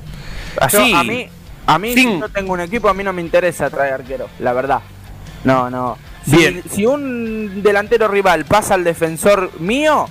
Así. 0.60 0.90
Yo, 0.90 0.96
a 0.96 1.04
mí, 1.04 1.28
a 1.64 1.78
mí 1.78 1.94
si 1.94 2.18
yo 2.18 2.28
tengo 2.28 2.54
un 2.54 2.60
equipo, 2.60 2.88
a 2.88 2.94
mí 2.94 3.04
no 3.04 3.12
me 3.12 3.22
interesa 3.22 3.70
traer 3.70 3.92
arquero, 3.94 4.28
la 4.40 4.52
verdad. 4.52 4.80
No, 5.44 5.70
no. 5.70 5.96
Si, 6.24 6.36
Bien. 6.36 6.64
si 6.68 6.86
un 6.86 7.62
delantero 7.62 8.08
rival 8.08 8.46
pasa 8.46 8.74
al 8.74 8.82
defensor 8.82 9.48
mío, 9.60 10.08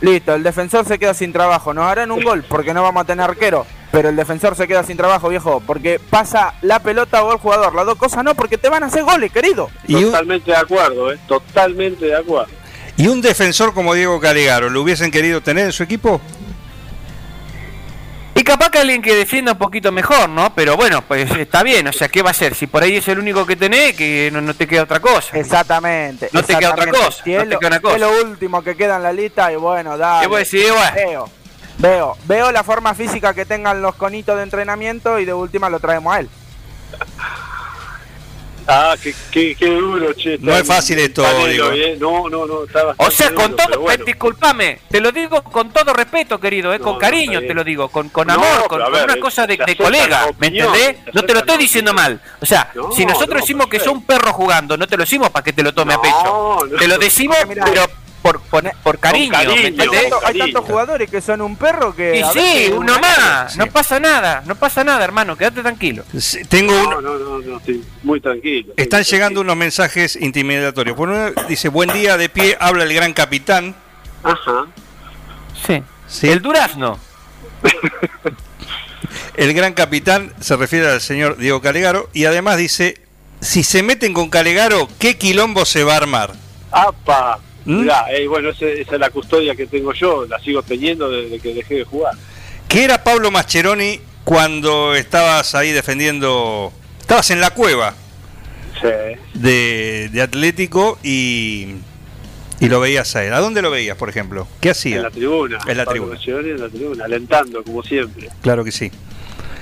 listo, 0.00 0.34
el 0.34 0.42
defensor 0.42 0.86
se 0.86 0.98
queda 0.98 1.12
sin 1.12 1.30
trabajo. 1.30 1.74
Nos 1.74 1.84
harán 1.84 2.10
un 2.10 2.24
gol 2.24 2.42
porque 2.48 2.72
no 2.72 2.82
vamos 2.82 3.02
a 3.02 3.04
tener 3.04 3.28
arquero. 3.28 3.66
Pero 3.90 4.08
el 4.08 4.16
defensor 4.16 4.56
se 4.56 4.66
queda 4.66 4.82
sin 4.82 4.96
trabajo, 4.96 5.28
viejo, 5.28 5.62
porque 5.66 6.00
pasa 6.00 6.54
la 6.62 6.78
pelota 6.78 7.22
o 7.22 7.32
el 7.34 7.38
jugador. 7.38 7.74
Las 7.74 7.84
dos 7.84 7.98
cosas 7.98 8.24
no, 8.24 8.34
porque 8.34 8.56
te 8.56 8.70
van 8.70 8.82
a 8.82 8.86
hacer 8.86 9.04
goles, 9.04 9.30
querido. 9.30 9.68
Totalmente 9.86 10.52
de 10.52 10.56
acuerdo, 10.56 11.12
¿eh? 11.12 11.18
Totalmente 11.28 12.06
de 12.06 12.16
acuerdo. 12.16 12.50
¿Y 12.96 13.08
un 13.08 13.20
defensor 13.20 13.74
como 13.74 13.92
Diego 13.92 14.18
Calegaro, 14.20 14.70
lo 14.70 14.80
hubiesen 14.80 15.10
querido 15.10 15.42
tener 15.42 15.66
en 15.66 15.72
su 15.72 15.82
equipo? 15.82 16.18
Alguien 18.82 19.00
que 19.00 19.14
defienda 19.14 19.52
un 19.52 19.58
poquito 19.58 19.92
mejor, 19.92 20.28
¿no? 20.28 20.52
Pero 20.56 20.76
bueno, 20.76 21.02
pues 21.02 21.30
está 21.30 21.62
bien, 21.62 21.86
o 21.86 21.92
sea, 21.92 22.08
¿qué 22.08 22.20
va 22.20 22.30
a 22.30 22.34
ser? 22.34 22.56
Si 22.56 22.66
por 22.66 22.82
ahí 22.82 22.96
es 22.96 23.06
el 23.06 23.20
único 23.20 23.46
que 23.46 23.54
tenés, 23.54 23.94
que 23.94 24.28
no, 24.32 24.40
no 24.40 24.54
te 24.54 24.66
queda 24.66 24.82
otra 24.82 24.98
cosa. 24.98 25.38
Exactamente. 25.38 26.28
No 26.32 26.42
te 26.42 26.56
queda 26.56 26.72
otra 26.72 26.88
cosa, 26.88 27.22
Si 27.22 27.30
no 27.30 27.42
es, 27.42 27.48
te 27.48 27.54
lo, 27.54 27.60
queda 27.60 27.68
una 27.68 27.80
cosa. 27.80 27.94
es 27.94 28.00
lo 28.00 28.22
último 28.24 28.60
que 28.60 28.74
queda 28.74 28.96
en 28.96 29.04
la 29.04 29.12
lista 29.12 29.52
y 29.52 29.54
bueno, 29.54 29.96
dale. 29.96 30.26
Bueno. 30.26 30.44
Veo, 30.96 31.30
veo, 31.78 32.16
veo 32.24 32.50
la 32.50 32.64
forma 32.64 32.92
física 32.94 33.32
que 33.34 33.46
tengan 33.46 33.82
los 33.82 33.94
conitos 33.94 34.36
de 34.36 34.42
entrenamiento 34.42 35.20
y 35.20 35.26
de 35.26 35.32
última 35.32 35.70
lo 35.70 35.78
traemos 35.78 36.16
a 36.16 36.18
él. 36.18 36.28
Ah, 38.74 38.96
qué, 39.00 39.14
qué, 39.30 39.54
qué 39.54 39.66
duro, 39.68 40.14
che. 40.14 40.38
No 40.40 40.56
es 40.56 40.66
fácil 40.66 40.98
esto, 40.98 41.22
digo. 41.46 41.70
¿eh? 41.72 41.96
No, 42.00 42.28
no, 42.28 42.46
no, 42.46 42.64
está 42.64 42.94
O 42.96 43.10
sea, 43.10 43.34
con 43.34 43.50
duro, 43.50 43.56
todo, 43.56 43.66
pero 43.68 43.80
bueno. 43.82 44.04
disculpame, 44.04 44.78
te 44.88 45.00
lo 45.00 45.12
digo 45.12 45.42
con 45.42 45.70
todo 45.70 45.92
respeto, 45.92 46.40
querido, 46.40 46.72
eh, 46.72 46.78
No, 46.78 46.84
con 46.84 46.98
cariño 46.98 47.40
te 47.40 47.52
lo 47.52 47.64
digo, 47.64 47.88
con, 47.88 48.08
con 48.08 48.30
amor, 48.30 48.66
con, 48.68 48.80
una 48.82 49.16
cosa 49.20 49.46
de, 49.46 49.58
colega, 49.76 50.26
¿me 50.38 50.46
entendés? 50.46 50.96
No 51.12 51.22
te 51.22 51.34
lo 51.34 51.40
estoy 51.40 51.58
diciendo 51.58 51.92
mal. 51.92 52.20
O 52.40 52.46
sea, 52.46 52.70
No, 52.74 52.92
si 52.92 53.04
nosotros 53.04 53.36
no, 53.36 53.40
decimos 53.40 53.66
que 53.66 53.78
sos 53.78 53.92
un 53.92 54.04
perro 54.04 54.32
jugando, 54.32 54.76
no 54.76 54.86
te 54.86 54.96
lo 54.96 55.02
decimos 55.02 55.30
para 55.30 55.44
que 55.44 55.52
te 55.52 55.62
lo 55.62 55.74
tome 55.74 55.94
a 55.94 56.00
pecho. 56.00 56.58
no. 56.70 56.78
Te 56.78 56.88
lo 56.88 56.98
decimos, 56.98 57.36
pero 57.46 57.86
por, 58.22 58.40
por, 58.42 58.70
por 58.82 58.98
cariño, 58.98 59.32
cariño, 59.32 59.54
¿me 59.56 59.82
Hay, 59.82 59.88
tanto- 59.88 60.20
tantos 60.38 60.64
jugadores 60.64 61.10
que 61.10 61.20
son 61.20 61.40
un 61.42 61.56
perro 61.56 61.94
que. 61.94 62.20
Y 62.20 62.22
sí, 62.32 62.38
veces 62.38 62.70
uno 62.76 62.98
más, 63.00 63.56
no 63.56 63.64
Sí. 63.64 63.70
pasa 63.70 63.98
nada, 64.00 64.42
no 64.46 64.54
pasa 64.54 64.84
nada, 64.84 65.04
hermano, 65.04 65.36
quédate 65.36 65.60
tranquilo. 65.62 66.04
Sí, 66.18 66.44
Tengo 66.44 66.72
No, 66.72 66.98
un- 66.98 67.04
no, 67.04 67.18
no, 67.18 67.38
no, 67.40 67.56
estoy 67.58 67.84
muy 68.02 68.20
tranquilo. 68.20 68.72
Están 68.76 69.02
llegando 69.02 69.40
unos 69.40 69.56
mensajes 69.56 70.16
intimidatorios. 70.16 70.96
Por 70.96 71.08
uno 71.08 71.30
dice, 71.48 71.68
buen 71.68 71.92
día 71.92 72.16
de 72.16 72.28
pie, 72.28 72.56
habla 72.60 72.84
el 72.84 72.94
gran 72.94 73.12
capitán. 73.12 73.74
Ajá. 74.22 74.66
Sí. 75.66 75.82
Sí. 76.06 76.28
El 76.28 76.40
durazno. 76.42 76.98
El 79.36 79.52
gran 79.54 79.72
capitán 79.74 80.32
se 80.40 80.56
refiere 80.56 80.88
al 80.88 81.00
señor 81.00 81.36
Diego 81.36 81.60
Calegaro 81.60 82.08
y 82.12 82.24
además 82.26 82.56
dice, 82.56 83.00
si 83.40 83.62
se 83.62 83.82
meten 83.82 84.12
con 84.14 84.30
Calegaro, 84.30 84.88
¿qué 84.98 85.16
quilombo 85.18 85.64
se 85.64 85.84
va 85.84 85.94
a 85.94 85.96
armar? 85.96 86.32
¡Apa! 86.70 87.38
¿Mm? 87.64 87.80
Mirá, 87.82 88.06
eh, 88.12 88.26
bueno, 88.26 88.50
ese- 88.50 88.80
esa 88.80 88.94
es 88.94 89.00
la 89.00 89.10
custodia 89.10 89.54
que 89.54 89.66
tengo 89.66 89.92
yo, 89.92 90.26
la 90.26 90.38
sigo 90.40 90.62
teniendo 90.62 91.08
desde 91.10 91.38
que 91.38 91.54
dejé 91.54 91.76
de 91.76 91.84
jugar. 91.84 92.14
¿Qué 92.68 92.84
era 92.84 93.04
Pablo 93.04 93.30
Mascheroni 93.30 94.00
cuando 94.24 94.94
estabas 94.94 95.54
ahí 95.54 95.70
defendiendo, 95.72 96.72
estabas 97.00 97.30
en 97.30 97.40
la 97.40 97.50
cueva 97.50 97.94
Sí. 98.80 98.88
de, 99.34 100.08
de 100.12 100.22
Atlético 100.22 100.98
y, 101.02 101.74
y 102.60 102.68
lo 102.68 102.80
veías 102.80 103.14
a 103.14 103.24
él? 103.24 103.32
¿A 103.34 103.38
dónde 103.40 103.62
lo 103.62 103.70
veías, 103.70 103.96
por 103.96 104.08
ejemplo? 104.08 104.48
¿Qué 104.60 104.70
hacía? 104.70 104.96
En 104.96 105.02
la 105.02 105.10
tribuna. 105.10 105.58
En 105.66 105.76
la 105.76 105.86
tribuna. 105.86 106.18
En 106.26 106.60
la 106.60 106.68
tribuna, 106.68 107.04
alentando, 107.04 107.62
como 107.62 107.82
siempre. 107.82 108.28
Claro 108.40 108.64
que 108.64 108.72
sí. 108.72 108.90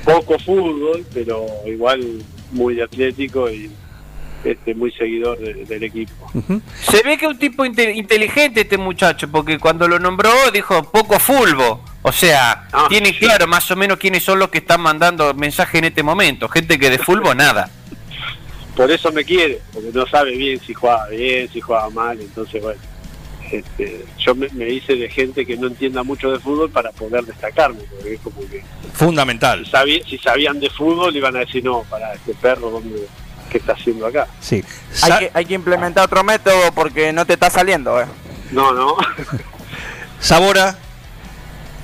Poco 0.04 0.38
fútbol, 0.38 1.04
pero 1.12 1.47
igual 1.66 2.23
muy 2.52 2.80
atlético 2.80 3.50
y 3.50 3.71
este 4.44 4.75
muy 4.75 4.90
seguidor 4.92 5.38
de- 5.38 5.64
del 5.66 5.82
equipo. 5.85 6.30
Se 6.82 7.02
ve 7.02 7.16
que 7.18 7.26
es 7.26 7.30
un 7.32 7.38
tipo 7.38 7.64
inte- 7.64 7.92
inteligente 7.94 8.62
este 8.62 8.78
muchacho, 8.78 9.28
porque 9.30 9.59
cuando 9.59 9.87
lo 9.88 9.99
nombró 9.99 10.30
dijo 10.52 10.82
poco 10.90 11.18
fulbo. 11.18 11.85
O 12.02 12.12
sea, 12.12 12.66
Ah, 12.73 12.87
tiene 12.88 13.11
sí. 13.11 13.18
claro 13.18 13.47
más 13.47 13.70
o 13.70 13.76
menos 13.76 13.99
quiénes 13.99 14.23
son 14.25 14.38
los 14.38 14.49
que 14.49 14.59
están 14.59 14.80
mandando 14.80 15.35
mensaje 15.35 15.78
en 15.78 15.85
este 15.85 16.02
momento. 16.02 16.49
Gente 16.49 16.78
que 16.78 16.88
de 16.88 16.99
fulbo 16.99 17.35
nada. 17.35 17.68
Por 18.75 18.90
eso 18.90 19.12
me 19.12 19.25
quiere, 19.25 19.61
porque 19.73 19.90
no 19.92 20.06
sabe 20.06 20.30
bien 20.37 20.59
si 20.61 20.73
jugaba 20.73 21.06
bien, 21.09 21.49
si 21.52 21.61
jugaba 21.61 21.90
mal, 21.90 22.18
entonces 22.20 22.62
bueno. 22.62 22.80
Este, 23.52 24.04
yo 24.16 24.32
me, 24.37 24.49
me 24.50 24.68
hice 24.70 24.94
de 24.94 25.11
gente 25.11 25.44
que 25.44 25.56
no 25.56 25.66
entienda 25.66 26.04
mucho 26.04 26.30
de 26.30 26.38
fútbol 26.38 26.70
para 26.70 26.92
poder 26.92 27.25
destacarme, 27.25 27.80
porque 27.90 28.14
es 28.14 28.20
como 28.20 28.40
que 28.49 28.62
Fundamental. 28.92 29.64
si, 29.66 29.73
sabí- 29.73 30.02
si 30.09 30.18
sabían 30.18 30.61
de 30.61 30.70
fútbol 30.70 31.16
iban 31.16 31.35
a 31.35 31.40
decir, 31.40 31.64
no, 31.64 31.82
para 31.90 32.14
este 32.14 32.32
perro, 32.35 32.70
¿dónde, 32.70 33.09
¿qué 33.50 33.59
está 33.59 33.73
haciendo 33.73 34.07
acá? 34.07 34.26
Sí. 34.40 34.64
Hay 35.02 35.19
que, 35.19 35.30
hay 35.35 35.45
que 35.45 35.54
implementar 35.54 36.04
otro 36.04 36.25
método 36.25 36.73
porque 36.75 37.12
no 37.12 37.26
te 37.26 37.35
está 37.35 37.50
saliendo, 37.50 38.00
eh. 38.00 38.07
No, 38.52 38.73
no. 38.73 38.97
Sabora, 40.21 40.76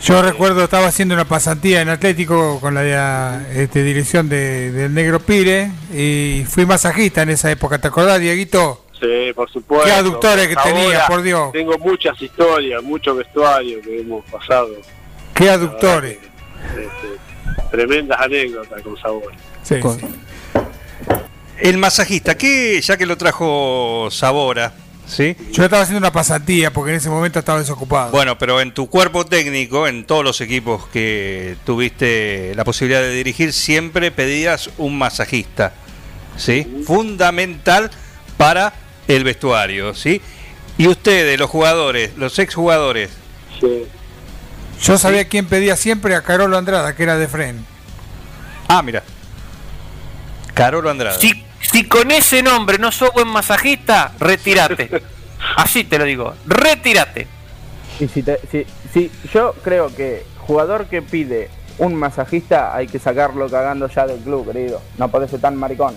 Yo 0.03 0.21
recuerdo, 0.23 0.63
estaba 0.63 0.87
haciendo 0.87 1.15
una 1.15 1.25
pasantía 1.25 1.81
en 1.81 1.89
Atlético 1.89 2.61
con 2.61 2.75
la 2.75 3.43
este, 3.55 3.83
dirección 3.83 4.29
de, 4.29 4.71
del 4.71 4.93
Negro 4.95 5.21
Pire 5.21 5.71
y 5.93 6.45
fui 6.49 6.67
masajista 6.67 7.23
en 7.23 7.31
esa 7.31 7.51
época. 7.51 7.79
¿Te 7.79 7.89
acordás, 7.89 8.21
Dieguito? 8.21 8.85
Sí, 9.01 9.33
por 9.35 9.51
supuesto. 9.51 9.87
Qué 9.87 9.93
aductores 9.93 10.49
que 10.49 10.57
tenía, 10.57 11.07
por 11.07 11.23
Dios. 11.23 11.53
Tengo 11.53 11.77
muchas 11.79 12.21
historias, 12.21 12.83
mucho 12.83 13.15
vestuario 13.15 13.81
que 13.83 14.01
hemos 14.01 14.25
pasado. 14.27 14.69
Qué 15.35 15.51
aductores. 15.51 16.19
Este, 16.69 17.71
tremendas 17.71 18.21
anécdotas 18.21 18.83
con 18.83 18.97
sabor. 18.99 19.33
Sí, 19.63 19.81
Con- 19.81 19.99
sí. 19.99 20.07
El 21.59 21.79
masajista, 21.79 22.37
que 22.37 22.81
ya 22.81 22.97
que 22.97 23.07
lo 23.07 23.17
trajo 23.17 24.09
Sabora, 24.11 24.73
¿sí? 25.07 25.37
Yo 25.53 25.65
estaba 25.65 25.83
haciendo 25.83 25.99
una 25.99 26.13
pasantía 26.13 26.73
porque 26.73 26.91
en 26.93 26.99
ese 26.99 27.09
momento 27.09 27.39
estaba 27.39 27.59
desocupado. 27.59 28.11
Bueno, 28.11 28.39
pero 28.39 28.61
en 28.61 28.73
tu 28.75 28.89
cuerpo 28.89 29.25
técnico, 29.27 29.87
en 29.87 30.05
todos 30.05 30.25
los 30.25 30.41
equipos 30.41 30.87
que 30.89 31.57
tuviste 31.65 32.53
la 32.55 32.65
posibilidad 32.65 33.01
de 33.01 33.11
dirigir, 33.11 33.53
siempre 33.53 34.11
pedías 34.11 34.71
un 34.79 34.99
masajista, 34.99 35.73
¿sí? 36.37 36.83
Fundamental 36.87 37.91
para 38.37 38.73
el 39.09 39.25
vestuario, 39.25 39.95
¿sí? 39.95 40.21
Y 40.79 40.89
ustedes, 40.89 41.39
los 41.39 41.49
jugadores, 41.49 42.13
los 42.17 42.39
exjugadores, 42.39 43.11
Sí. 43.61 43.85
Yo 44.83 44.99
sabía 44.99 45.27
quién 45.27 45.47
pedía 45.47 45.75
siempre 45.77 46.15
a 46.15 46.21
Carolo 46.21 46.59
Andrada, 46.59 46.95
que 46.95 47.05
era 47.05 47.17
de 47.17 47.27
Fren. 47.27 47.65
ah, 48.69 48.83
mira, 48.83 49.03
Carolo 50.53 50.91
Andrade. 50.91 51.19
Si, 51.19 51.43
si 51.77 51.85
con 51.85 52.11
ese 52.11 52.43
nombre 52.43 52.79
no 52.79 52.91
sos 52.91 53.13
buen 53.13 53.29
masajista, 53.29 54.13
retírate. 54.19 55.03
Así 55.57 55.85
te 55.85 55.99
lo 55.99 56.05
digo, 56.05 56.35
retírate. 56.47 57.27
Y 58.01 58.09
si, 58.09 58.23
te- 58.23 58.41
si, 58.51 58.67
si 58.95 59.11
yo 59.31 59.53
creo 59.63 59.95
que 59.95 60.25
jugador 60.39 60.87
que 60.87 61.03
pide 61.03 61.51
un 61.77 61.95
masajista 61.95 62.75
hay 62.75 62.87
que 62.87 62.99
sacarlo 62.99 63.51
cagando 63.51 63.89
ya 63.91 64.07
del 64.07 64.21
club, 64.21 64.51
querido. 64.51 64.81
No 64.97 65.09
puede 65.11 65.29
ser 65.29 65.41
tan 65.43 65.55
maricón. 65.57 65.95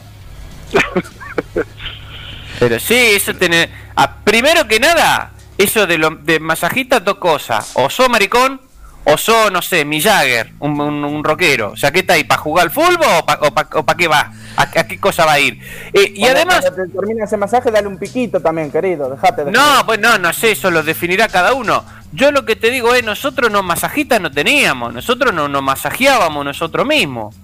Pero 2.59 2.77
sí, 2.77 2.95
eso 2.95 3.33
tiene. 3.35 3.69
ah, 3.95 4.17
primero 4.25 4.67
que 4.67 4.81
nada, 4.81 5.31
eso 5.57 5.87
de, 5.87 5.97
lo, 5.97 6.09
de 6.09 6.41
masajista, 6.41 6.99
dos 6.99 7.19
cosas. 7.19 7.71
O 7.75 7.89
sos 7.89 8.09
maricón, 8.09 8.59
o 9.05 9.17
sos, 9.17 9.51
no 9.51 9.61
sé, 9.61 9.85
mi 9.85 10.01
Jagger, 10.01 10.51
un, 10.59 10.79
un, 10.79 11.03
un 11.03 11.23
rockero. 11.23 11.71
O 11.71 11.77
sea, 11.77 11.91
¿qué 11.91 11.99
está 11.99 12.13
ahí? 12.13 12.23
¿Para 12.23 12.41
jugar 12.41 12.65
al 12.65 12.71
fútbol 12.71 12.97
o 13.41 13.51
para 13.53 13.69
pa, 13.69 13.97
qué 13.97 14.07
va? 14.07 14.31
¿A, 14.55 14.63
a, 14.63 14.87
qué 14.87 14.99
cosa 14.99 15.25
va 15.25 15.33
a 15.33 15.39
ir? 15.39 15.59
Eh, 15.93 16.13
y 16.15 16.25
además... 16.25 16.61
Cuando 16.61 16.83
te 16.83 16.89
termina 16.91 17.25
ese 17.25 17.37
masaje, 17.37 17.71
dale 17.71 17.87
un 17.87 17.97
piquito 17.97 18.39
también, 18.39 18.71
querido. 18.71 19.09
Dejate 19.09 19.45
de 19.45 19.51
No, 19.51 19.83
pues 19.85 19.99
no, 19.99 20.17
no 20.17 20.31
sé, 20.33 20.51
eso 20.51 20.69
lo 20.69 20.83
definirá 20.83 21.27
cada 21.27 21.53
uno. 21.53 21.83
Yo 22.11 22.31
lo 22.31 22.45
que 22.45 22.55
te 22.55 22.69
digo 22.71 22.93
es, 22.93 23.03
nosotros 23.03 23.51
no 23.51 23.63
masajistas 23.63 24.19
no 24.19 24.31
teníamos, 24.31 24.93
nosotros 24.93 25.33
no 25.33 25.47
nos 25.47 25.63
masajeábamos 25.63 26.43
nosotros 26.43 26.85
mismos. 26.85 27.35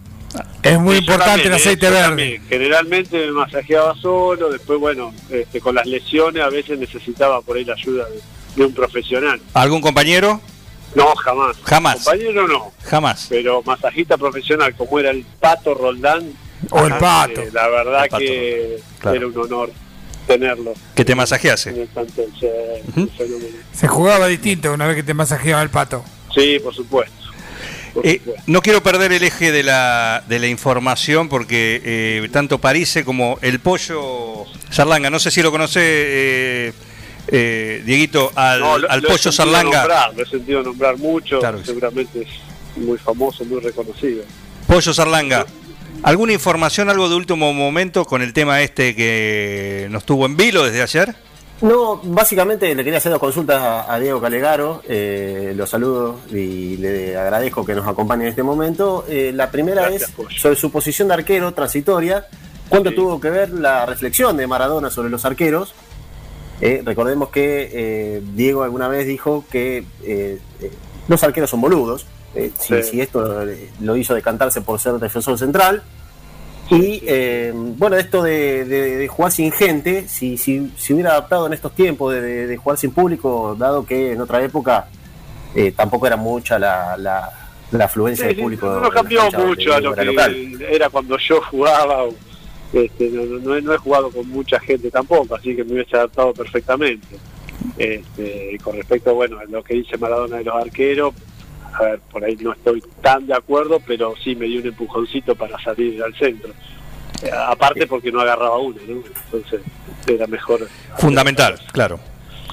Es 0.64 0.78
muy 0.80 0.98
importante 0.98 1.44
también, 1.44 1.48
el 1.48 1.54
eh, 1.54 1.56
aceite 1.56 1.90
verde. 1.90 2.08
también. 2.08 2.44
Generalmente 2.50 3.26
me 3.28 3.32
masajeaba 3.32 3.96
solo, 3.96 4.50
después, 4.50 4.80
bueno, 4.80 5.14
este, 5.30 5.62
con 5.62 5.76
las 5.76 5.86
lesiones 5.86 6.44
a 6.44 6.50
veces 6.50 6.78
necesitaba 6.78 7.42
por 7.42 7.56
ahí 7.58 7.64
la 7.64 7.74
ayuda 7.74 8.06
de, 8.10 8.22
de 8.56 8.66
un 8.66 8.74
profesional. 8.74 9.40
¿Algún 9.54 9.82
compañero? 9.82 10.42
No, 10.96 11.14
jamás. 11.16 11.58
Jamás. 11.64 11.96
Compañero 12.04 12.48
no, 12.48 12.72
Jamás. 12.84 13.28
pero 13.30 13.62
masajista 13.64 14.18
profesional 14.18 14.74
como 14.76 15.00
era 15.00 15.12
el 15.12 15.26
Pato 15.40 15.74
Roldán. 15.74 16.32
O 16.72 16.86
el 16.86 16.94
eh, 16.94 16.96
pato. 17.00 17.42
la 17.54 17.68
verdad 17.68 18.08
Pato, 18.10 18.18
que 18.18 18.80
claro. 19.00 19.18
era 19.18 19.28
un 19.28 19.38
honor 19.38 19.72
tenerlo 20.26 20.74
Que 20.96 21.06
te 21.06 21.12
en 21.12 21.18
masajease. 21.20 21.70
el 21.82 21.88
plantel. 21.88 22.28
Sí, 22.40 22.48
un 22.96 23.10
fenómeno. 23.10 23.58
Se 23.74 23.88
jugaba 23.88 24.28
distinto 24.28 24.74
una 24.74 24.88
vez 24.88 24.96
que 24.96 25.04
te 25.04 25.14
masajeaba 25.14 25.62
el 25.62 25.70
pato. 25.70 26.04
Sí, 26.34 26.58
por 26.64 26.74
supuesto. 26.74 27.14
Eh, 28.04 28.22
no 28.48 28.62
quiero 28.62 28.82
perder 28.84 29.14
el 29.14 29.24
eje 29.24 29.52
de 29.52 29.64
la, 29.64 30.24
de 30.28 30.40
la 30.40 30.48
información 30.48 31.30
porque 31.30 31.82
eh, 31.86 32.30
tanto 32.32 32.60
Parise 32.60 33.06
como 33.06 33.38
el 33.42 33.60
pollo 33.60 34.46
Sarlanga, 34.70 35.10
no 35.10 35.20
sé 35.20 35.32
si 35.32 35.42
lo 35.42 35.52
conoce 35.52 35.80
eh, 35.84 36.74
eh, 37.28 37.82
Dieguito, 37.86 38.32
al, 38.36 38.60
No, 38.60 38.78
lo- 38.78 38.90
al 38.90 39.02
lo 39.02 39.08
pollo 39.10 39.32
Sarlanga. 39.32 39.80
nombrar, 39.80 40.14
lo 40.16 40.24
he 40.24 40.26
sentido 40.28 40.64
nombrar 40.64 40.98
mucho, 40.98 41.40
Claro 41.40 41.58
que 41.58 41.64
sí. 41.64 41.70
seguramente 41.70 42.22
es 42.22 42.78
muy 42.84 42.98
famoso, 42.98 43.44
muy 43.46 43.60
reconocido. 43.62 44.24
Pollo 44.68 44.94
Sarlanga, 44.94 45.46
¿alguna 46.04 46.34
información, 46.34 46.90
algo 46.90 47.10
de 47.10 47.16
último 47.16 47.54
momento 47.54 48.06
con 48.06 48.22
el 48.22 48.34
tema 48.34 48.62
este 48.62 48.96
que 48.96 49.88
nos 49.92 50.06
tuvo 50.06 50.26
en 50.26 50.36
vilo 50.38 50.64
desde 50.64 50.82
ayer? 50.82 51.16
No, 51.62 52.02
básicamente 52.04 52.76
le 52.76 52.84
quería 52.84 52.98
hacer 52.98 53.12
dos 53.14 53.20
consultas 53.22 53.62
a, 53.62 53.94
a 53.94 53.98
Diego 54.00 54.20
Calegaro. 54.20 54.84
eh, 54.90 55.54
lo 55.56 55.66
saludo 55.66 56.20
y 56.30 56.76
le 56.78 57.16
agradezco 57.18 57.66
que 57.66 57.74
nos 57.74 57.88
acompañe 57.88 58.24
en 58.24 58.30
este 58.30 58.44
momento. 58.44 59.06
Eh, 59.08 59.32
la 59.34 59.50
primera 59.50 59.84
Gracias, 59.84 60.10
es 60.10 60.16
Pollo. 60.16 60.38
sobre 60.38 60.58
su 60.58 60.70
posición 60.70 61.08
de 61.08 61.14
arquero 61.14 61.54
transitoria. 61.54 62.26
¿Cuánto 62.68 62.90
Sí. 62.90 62.96
tuvo 62.98 63.22
que 63.22 63.30
ver 63.30 63.52
la 63.52 63.86
reflexión 63.86 64.36
de 64.36 64.48
Maradona 64.48 64.90
sobre 64.90 65.10
los 65.10 65.24
arqueros? 65.24 65.74
Eh, 66.62 66.82
recordemos 66.86 67.30
que 67.30 67.70
eh, 67.74 68.22
Diego 68.34 68.64
alguna 68.64 68.88
vez 68.88 69.06
dijo 69.08 69.44
que 69.52 69.80
eh, 70.04 70.40
eh, 70.62 70.72
los 71.08 71.24
arqueros 71.24 71.50
son 71.50 71.62
boludos. 71.62 72.06
eh, 72.34 72.52
si, 72.60 72.82
si 72.84 73.02
esto 73.02 73.44
eh, 73.50 73.70
lo 73.82 73.96
hizo 73.96 74.14
decantarse 74.14 74.62
por 74.62 74.80
ser 74.80 74.94
defensor 74.94 75.38
central. 75.38 75.84
Y 76.70 77.04
eh, 77.06 77.52
bueno, 77.56 77.96
esto 77.96 78.24
de, 78.24 78.66
de- 78.66 78.98
de 78.98 79.08
jugar 79.08 79.32
sin 79.32 79.52
gente, 79.52 80.08
si, 80.08 80.36
si, 80.38 80.72
si 80.78 80.94
hubiera 80.94 81.12
adaptado 81.12 81.46
en 81.46 81.54
estos 81.54 81.74
tiempos 81.76 82.12
de, 82.14 82.58
jugar 82.58 82.78
sin 82.80 82.90
público, 82.92 83.56
dado 83.58 83.86
que 83.86 84.14
en 84.14 84.22
otra 84.22 84.42
época 84.44 84.88
eh, 85.54 85.72
tampoco 85.74 86.08
era 86.08 86.16
mucha 86.18 86.58
la, 86.58 86.98
la, 86.98 87.30
la 87.72 87.86
afluencia 87.86 88.28
Sí, 88.30 88.34
de 88.36 88.42
público. 88.42 88.68
no 88.82 88.90
cambió 88.90 89.22
mucho 89.32 89.74
a 89.76 89.80
lo 89.80 89.94
que 89.94 90.06
local. 90.06 90.36
era 90.70 90.90
cuando 90.90 91.18
yo 91.20 91.40
jugaba. 91.42 92.04
o, 92.06 92.16
este, 92.84 93.10
no, 93.10 93.24
no- 93.26 93.40
no 93.40 93.56
he, 93.56 93.62
no 93.62 93.74
he 93.74 93.78
jugado 93.78 94.10
con 94.12 94.28
mucha 94.30 94.60
gente 94.60 94.92
tampoco, 94.92 95.36
así 95.36 95.56
que 95.56 95.64
me 95.64 95.74
hubiese 95.74 95.96
adaptado 95.96 96.34
perfectamente. 96.34 97.18
Este, 97.78 98.52
y 98.54 98.58
con 98.60 98.76
respecto 98.76 99.14
bueno, 99.16 99.40
a 99.40 99.46
lo 99.46 99.64
que 99.64 99.76
dice 99.76 99.98
Maradona 99.98 100.38
de 100.38 100.44
los 100.44 100.56
arqueros, 100.56 101.14
a 101.74 101.84
ver, 101.84 102.00
por 102.12 102.24
ahí 102.24 102.36
no 102.40 102.54
estoy 102.54 102.82
tan 103.02 103.26
de 103.28 103.34
acuerdo, 103.34 103.80
pero 103.86 104.14
sí 104.24 104.36
me 104.36 104.46
dio 104.46 104.62
un 104.62 104.68
empujoncito 104.68 105.36
para 105.36 105.60
salir 105.62 106.02
al 106.04 106.14
centro. 106.16 106.52
Eh, 107.24 107.30
aparte 107.34 107.88
porque 107.88 108.12
no 108.12 108.20
agarraba 108.22 108.58
uno, 108.60 108.78
¿no? 108.88 109.02
Entonces 109.26 109.62
era 110.08 110.28
mejor. 110.28 110.68
Fundamental, 110.98 111.60
claro, 111.72 112.00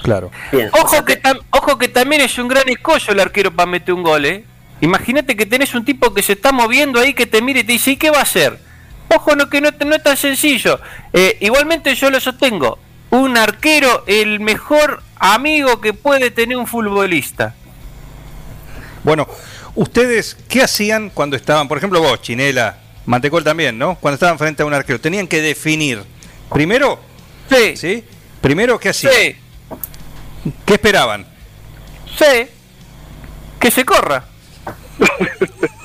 claro. 0.03 0.31
Bien, 0.53 0.71
Ojo 0.73 1.05
que, 1.05 1.21
tam- 1.21 1.41
ojo 1.51 1.79
que 1.79 1.89
también 1.89 2.23
es 2.23 2.39
un 2.39 2.49
gran 2.49 2.69
escollo 2.69 3.13
el 3.13 3.21
arquero 3.21 3.51
para 3.53 3.71
meter 3.71 3.95
un 3.95 4.03
gol, 4.03 4.25
¿eh? 4.25 4.45
Imagínate 4.81 5.37
que 5.37 5.47
tenés 5.47 5.75
un 5.75 5.85
tipo 5.85 6.13
que 6.13 6.23
se 6.23 6.33
está 6.33 6.51
moviendo 6.51 6.99
ahí, 6.99 7.15
que 7.15 7.27
te 7.27 7.41
mire 7.43 7.61
y 7.61 7.65
te 7.65 7.73
dice, 7.73 7.93
¿y 7.93 7.97
qué 7.97 8.11
va 8.11 8.19
a 8.19 8.23
hacer? 8.23 8.59
Ojo, 9.15 9.37
no, 9.37 9.49
que 9.51 9.61
no, 9.61 9.71
no 9.85 9.95
es 9.95 10.03
tan 10.03 10.17
sencillo. 10.17 10.81
Eh, 11.13 11.37
igualmente 11.41 11.95
yo 11.95 12.11
lo 12.11 12.21
sostengo. 12.21 12.79
Un 13.11 13.37
arquero, 13.37 14.05
el 14.07 14.41
mejor 14.41 15.03
amigo 15.17 15.81
que 15.81 15.93
puede 15.93 16.31
tener 16.31 16.57
un 16.57 16.67
futbolista. 16.67 17.55
Bueno, 19.05 19.29
¿ustedes 19.75 20.37
qué 20.49 20.63
hacían 20.63 21.11
cuando 21.11 21.37
estaban, 21.37 21.69
por 21.69 21.77
ejemplo 21.79 22.01
vos, 22.01 22.23
Chinela, 22.23 22.79
Mantecol 23.05 23.45
también, 23.45 23.77
¿no? 23.79 23.97
Cuando 23.97 24.15
estaban 24.15 24.39
frente 24.39 24.63
a 24.63 24.67
un 24.67 24.73
arquero, 24.75 25.01
tenían 25.01 25.27
que 25.27 25.43
definir, 25.43 26.03
primero, 26.53 27.01
Sí, 27.51 27.77
¿sí? 27.77 28.05
Primero, 28.41 28.79
¿qué 28.81 28.89
hacían? 28.89 29.13
sí, 29.13 29.37
¿Qué 30.65 30.75
esperaban? 30.75 31.27
sí. 32.19 32.47
Que 33.61 33.71
se 33.71 33.85
corra. 33.85 34.25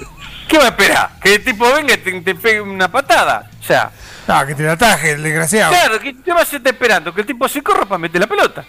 ¿Qué 0.47 0.57
va 0.57 0.65
a 0.65 0.67
esperar? 0.69 1.09
Que 1.21 1.35
el 1.35 1.43
tipo 1.43 1.65
venga 1.73 1.93
y 1.93 1.97
te, 1.97 2.21
te 2.21 2.35
pegue 2.35 2.61
una 2.61 2.89
patada. 2.91 3.49
O 3.59 3.63
sea, 3.63 3.91
Ah, 4.29 4.45
que 4.45 4.55
te 4.55 4.63
la 4.63 4.73
ataje, 4.73 5.11
el 5.11 5.23
desgraciado. 5.23 5.71
claro, 5.71 5.99
¿qué, 5.99 6.15
qué 6.23 6.33
vas 6.33 6.51
a 6.51 6.57
estar 6.57 6.73
esperando? 6.73 7.13
Que 7.13 7.21
el 7.21 7.27
tipo 7.27 7.47
se 7.47 7.63
corra 7.63 7.85
para 7.85 7.97
meter 7.97 8.19
la 8.19 8.27
pelota. 8.27 8.65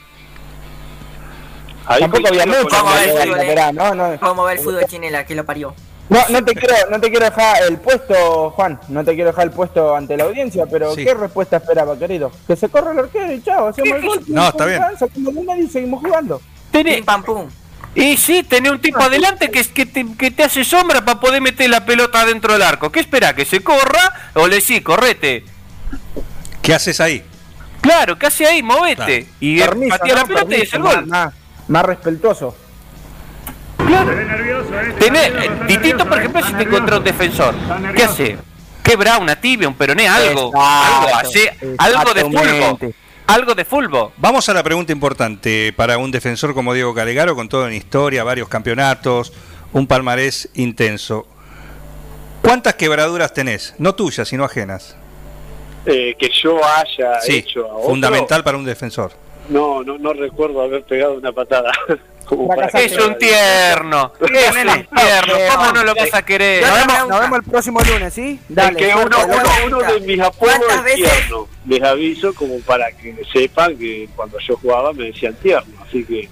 Ahí 1.87 2.01
Tampoco 2.01 2.29
había 2.29 2.47
mucho. 2.47 2.69
Vamos 2.71 2.93
a 2.93 2.97
ver, 2.97 3.09
Maradona. 3.09 3.25
fútbol, 3.25 3.41
eh. 3.41 3.49
Verá, 3.49 3.73
no, 3.73 3.95
no. 3.95 4.19
Vamos 4.19 4.45
a 4.45 4.49
ver 4.51 4.59
el 4.59 4.65
fútbol 4.65 4.85
chinela, 4.87 5.25
que 5.25 5.35
lo 5.35 5.45
parió. 5.45 5.75
No, 6.11 6.21
no 6.31 6.45
te 6.45 6.55
quiero, 6.55 6.75
no 6.91 7.01
te 7.01 7.11
quiero 7.11 7.25
dejar 7.27 7.63
el 7.69 7.79
puesto, 7.79 8.51
Juan. 8.51 8.79
No 8.89 9.05
te 9.05 9.15
quiero 9.15 9.31
dejar 9.31 9.45
el 9.47 9.51
puesto 9.51 9.95
ante 9.97 10.17
la 10.17 10.25
audiencia, 10.25 10.65
pero 10.71 10.95
Sí. 10.95 11.05
¿qué 11.05 11.13
respuesta 11.15 11.57
esperaba, 11.59 11.99
querido? 11.99 12.31
Que 12.47 12.57
se 12.57 12.69
corra 12.69 12.93
el 12.93 12.99
arquero 13.01 13.33
y 13.33 13.43
chao, 13.43 13.69
hacemos 13.69 13.99
el 13.99 14.07
gol. 14.07 14.21
No, 14.29 14.49
está 14.49 14.65
bien. 14.67 14.83
Y 15.59 15.67
seguimos 15.69 16.01
jugando. 16.03 16.41
Tenés, 16.71 16.97
Pim 16.97 17.05
pam 17.05 17.23
pum. 17.25 17.49
Y 17.95 18.17
sí, 18.17 18.43
tenés 18.45 18.71
un 18.73 18.81
tipo 18.81 19.01
adelante 19.01 19.51
que, 19.51 19.65
que, 19.65 19.87
te, 19.87 20.07
que 20.17 20.31
te 20.31 20.45
hace 20.45 20.65
sombra 20.65 21.05
para 21.05 21.19
poder 21.19 21.41
meter 21.41 21.69
la 21.71 21.85
pelota 21.85 22.25
dentro 22.25 22.53
del 22.53 22.63
arco. 22.63 22.93
¿Qué 22.93 23.01
espera? 23.01 23.35
¿Que 23.35 23.45
se 23.45 23.61
corra? 23.61 24.31
O 24.35 24.47
le 24.47 24.61
sí, 24.61 24.81
correte. 24.83 25.45
¿Qué 26.63 26.75
haces 26.75 27.01
ahí? 27.01 27.25
Claro, 27.81 28.19
¿qué 28.19 28.27
hace 28.27 28.47
ahí? 28.47 28.63
Movete. 28.63 28.97
Claro. 29.25 29.25
Y 29.41 29.59
Permiso, 29.59 29.97
patea 29.99 30.15
la 30.15 30.21
¿no? 30.21 30.27
pelota 30.29 30.57
y 30.57 30.61
es 30.61 30.73
el 30.75 30.81
más- 30.81 30.95
gol. 30.95 31.07
Más, 31.07 31.35
más 31.69 31.85
respetuoso. 31.85 32.57
Tenés, 34.99 35.29
eh, 35.29 35.51
distinto, 35.67 36.07
por 36.07 36.19
ejemplo, 36.19 36.45
si 36.45 36.53
te 36.55 36.63
encontrás 36.65 36.99
un 36.99 37.05
defensor. 37.05 37.55
¿Qué 37.97 38.05
hace? 38.05 38.39
Quebra 38.83 39.19
una 39.19 39.37
tibia, 39.37 39.69
un 39.69 39.75
peroné, 39.75 40.09
algo. 40.09 40.49
Exacto, 40.49 40.61
algo, 40.61 41.17
hace, 41.17 41.59
algo 41.79 42.15
de 42.15 42.23
fulbo. 42.23 42.79
Algo 43.29 43.55
de 43.55 43.67
fulbo. 43.67 44.13
Vamos 44.17 44.49
a 44.49 44.55
la 44.55 44.63
pregunta 44.63 44.91
importante 44.91 45.75
para 45.77 45.99
un 45.99 46.11
defensor 46.11 46.55
como 46.55 46.73
Diego 46.73 46.95
Calegaro, 46.95 47.35
con 47.35 47.47
todo 47.47 47.69
en 47.69 47.75
historia, 47.75 48.25
varios 48.25 48.49
campeonatos, 48.49 49.35
un 49.75 49.87
palmarés 49.87 50.49
intenso. 50.55 51.27
¿Cuántas 52.41 52.77
quebraduras 52.77 53.35
tenés? 53.35 53.75
No 53.77 53.95
tuyas, 53.95 54.29
sino 54.29 54.45
ajenas. 54.45 54.97
Eh, 55.85 56.17
que 56.19 56.31
yo 56.43 56.59
haya 56.65 57.21
Sí, 57.21 57.37
hecho 57.37 57.67
a 57.71 57.75
otro, 57.75 57.91
fundamental 57.91 58.43
para 58.43 58.57
un 58.57 58.65
defensor. 58.65 59.13
No, 59.51 59.85
no, 59.85 59.99
no 59.99 60.15
recuerdo 60.15 60.63
haber 60.63 60.85
pegado 60.85 61.13
una 61.13 61.31
patada. 61.31 61.71
Es 62.75 62.97
un 62.99 63.19
tierno. 63.19 64.13
Es 64.21 64.51
un 64.51 64.87
tierno. 64.97 65.35
¿Cómo 65.55 65.73
no 65.73 65.85
lo 65.85 65.95
vas 65.95 66.13
a 66.15 66.23
querer? 66.23 66.63
Nos 66.67 66.87
vemos, 66.87 67.09
nos 67.09 67.21
vemos 67.21 67.39
el 67.39 67.45
próximo 67.45 67.81
lunes, 67.81 68.15
¿sí? 68.15 68.39
Es 68.49 68.55
Dale. 68.55 68.77
que 68.77 68.95
uno, 68.95 69.17
uno, 69.27 69.43
uno 69.67 69.79
de 69.93 70.01
mis 70.01 70.21
apodos 70.21 70.55
¿Cuántas 70.59 70.87
es 70.87 70.95
tierno. 70.97 71.49
Les 71.67 71.83
aviso 71.83 72.35
como 72.35 72.59
para 72.61 72.91
que 72.93 73.15
sepan 73.33 73.77
que 73.77 74.09
cuando 74.17 74.39
yo 74.41 74.57
jugaba 74.57 74.93
me 74.93 75.05
decían 75.05 75.35
tierno. 75.43 75.73
Así 75.87 76.05
que 76.05 76.29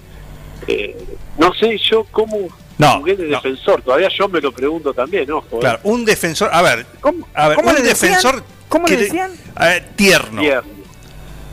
eh, 0.67 0.97
no 1.37 1.53
sé 1.53 1.77
yo 1.77 2.03
cómo 2.11 2.47
No, 2.77 2.99
jugué 2.99 3.15
de 3.15 3.25
no. 3.25 3.37
defensor. 3.37 3.81
Todavía 3.81 4.09
yo 4.09 4.27
me 4.27 4.41
lo 4.41 4.51
pregunto 4.51 4.93
también, 4.93 5.31
ojo. 5.31 5.57
eh. 5.57 5.59
Claro, 5.61 5.79
un 5.83 6.05
defensor, 6.05 6.49
a 6.51 6.61
ver, 6.61 6.85
¿Cómo, 7.01 7.27
a 7.33 7.47
ver, 7.49 7.55
cómo 7.57 7.69
un 7.69 7.75
le 7.75 7.81
decían? 7.81 8.11
defensor 8.13 8.43
¿Cómo 8.69 8.87
le 8.87 8.97
te- 8.97 9.03
decían? 9.03 9.31
a 9.55 9.67
ver, 9.67 9.85
tierno. 9.95 10.41
Tierno. 10.41 10.76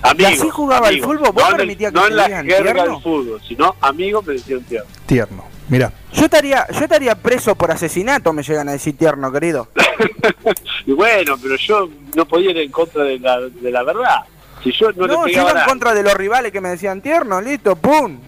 ¿Y 0.05 0.09
Amigos, 0.11 0.33
así 0.35 0.51
jugaba 0.51 0.89
el 0.91 1.03
fútbol? 1.03 1.33
¿Vos 1.33 1.51
No 1.51 1.57
permitías 1.57 1.93
que 1.93 1.99
no 1.99 2.05
te 2.05 2.11
en 2.11 2.17
la 2.17 2.25
jerga 2.29 2.43
tierno? 2.73 2.83
del 2.83 3.03
fútbol, 3.03 3.41
sino 3.47 3.75
amigos 3.81 4.27
me 4.27 4.35
decían 4.35 4.63
tierno. 4.65 4.89
Tierno. 5.07 5.45
Mira, 5.69 5.91
Yo 6.13 6.25
estaría, 6.25 6.67
yo 6.71 6.81
estaría 6.81 7.15
preso 7.15 7.55
por 7.55 7.71
asesinato, 7.71 8.33
me 8.35 8.43
llegan 8.43 8.69
a 8.69 8.73
decir 8.73 8.97
tierno, 8.99 9.33
querido. 9.33 9.69
y 10.87 10.93
bueno, 10.93 11.37
pero 11.43 11.57
yo 11.57 11.89
no 12.15 12.27
podía 12.27 12.51
ir 12.51 12.59
en 12.59 12.71
contra 12.71 13.03
de 13.05 13.19
la, 13.19 13.41
de 13.41 13.71
la 13.71 13.83
verdad. 13.83 14.21
Si 14.63 14.73
yo 14.73 14.93
no, 14.93 15.07
No, 15.07 15.27
le 15.27 15.33
yo 15.35 15.41
iba 15.41 15.51
en 15.63 15.67
contra 15.67 15.95
de 15.95 16.03
los 16.03 16.13
rivales 16.15 16.53
que 16.53 16.61
me 16.61 16.69
decían 16.69 17.01
tierno, 17.01 17.41
listo, 17.41 17.77
pum. 17.77 18.19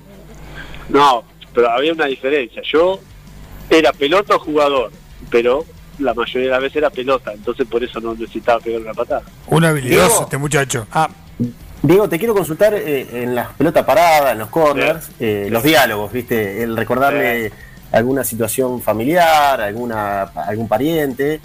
No, 0.88 1.24
pero 1.54 1.70
había 1.70 1.92
una 1.92 2.06
diferencia. 2.06 2.62
Yo 2.64 2.98
era 3.68 3.92
pelota 3.92 4.36
o 4.36 4.38
jugador, 4.38 4.90
pero 5.30 5.64
la 5.98 6.14
mayoría 6.14 6.44
de 6.48 6.52
las 6.52 6.60
veces 6.62 6.76
era 6.76 6.90
pelota, 6.90 7.32
entonces 7.32 7.66
por 7.66 7.82
eso 7.84 8.00
no 8.00 8.14
necesitaba 8.14 8.60
pegar 8.60 8.80
una 8.80 8.94
patada. 8.94 9.22
Un 9.48 9.64
habilidoso 9.64 10.22
este 10.22 10.38
muchacho. 10.38 10.86
ah, 10.92 11.08
Diego, 11.82 12.08
te 12.08 12.18
quiero 12.18 12.34
consultar 12.34 12.74
eh, 12.74 13.22
en 13.22 13.34
las 13.34 13.48
pelotas 13.52 13.84
paradas, 13.84 14.32
en 14.32 14.38
los 14.38 14.48
corners, 14.48 15.08
eh, 15.20 15.48
los 15.50 15.62
diálogos, 15.62 16.10
¿viste? 16.12 16.62
El 16.62 16.76
recordarle 16.76 17.52
alguna 17.92 18.24
situación 18.24 18.82
familiar, 18.82 19.60
alguna 19.60 20.22
algún 20.22 20.66
pariente. 20.68 21.40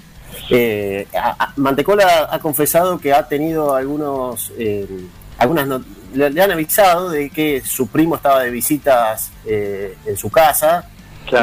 Eh, 0.50 1.08
a- 1.14 1.36
a- 1.38 1.54
Mantecola 1.58 2.30
ha 2.32 2.40
confesado 2.40 2.98
que 2.98 3.14
ha 3.14 3.28
tenido 3.28 3.76
algunos, 3.76 4.52
eh, 4.58 4.88
algunas, 5.38 5.68
no- 5.68 5.84
le, 6.14 6.30
le 6.30 6.42
han 6.42 6.52
avisado 6.52 7.10
de 7.10 7.30
que 7.30 7.62
su 7.62 7.88
primo 7.88 8.16
estaba 8.16 8.42
de 8.42 8.50
visitas 8.50 9.32
eh, 9.46 9.96
en 10.06 10.18
su 10.18 10.30
casa 10.32 10.86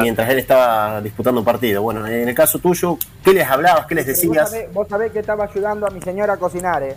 mientras 0.01 0.29
él 0.29 0.39
estaba 0.39 1.01
disputando 1.01 1.39
un 1.39 1.45
partido. 1.45 1.81
Bueno, 1.81 2.05
en 2.05 2.27
el 2.27 2.35
caso 2.35 2.59
tuyo, 2.59 2.97
¿qué 3.23 3.33
les 3.33 3.47
hablabas, 3.47 3.85
qué 3.85 3.95
les 3.95 4.05
Vos 4.05 4.15
decías? 4.15 4.49
sabés, 4.49 4.73
vos 4.73 4.87
sabés 4.89 5.11
que 5.11 5.19
estaba 5.19 5.45
ayudando 5.45 5.87
a 5.87 5.89
mi 5.89 6.01
señora 6.01 6.33
a 6.33 6.37
cocinar, 6.37 6.83
¿eh? 6.83 6.95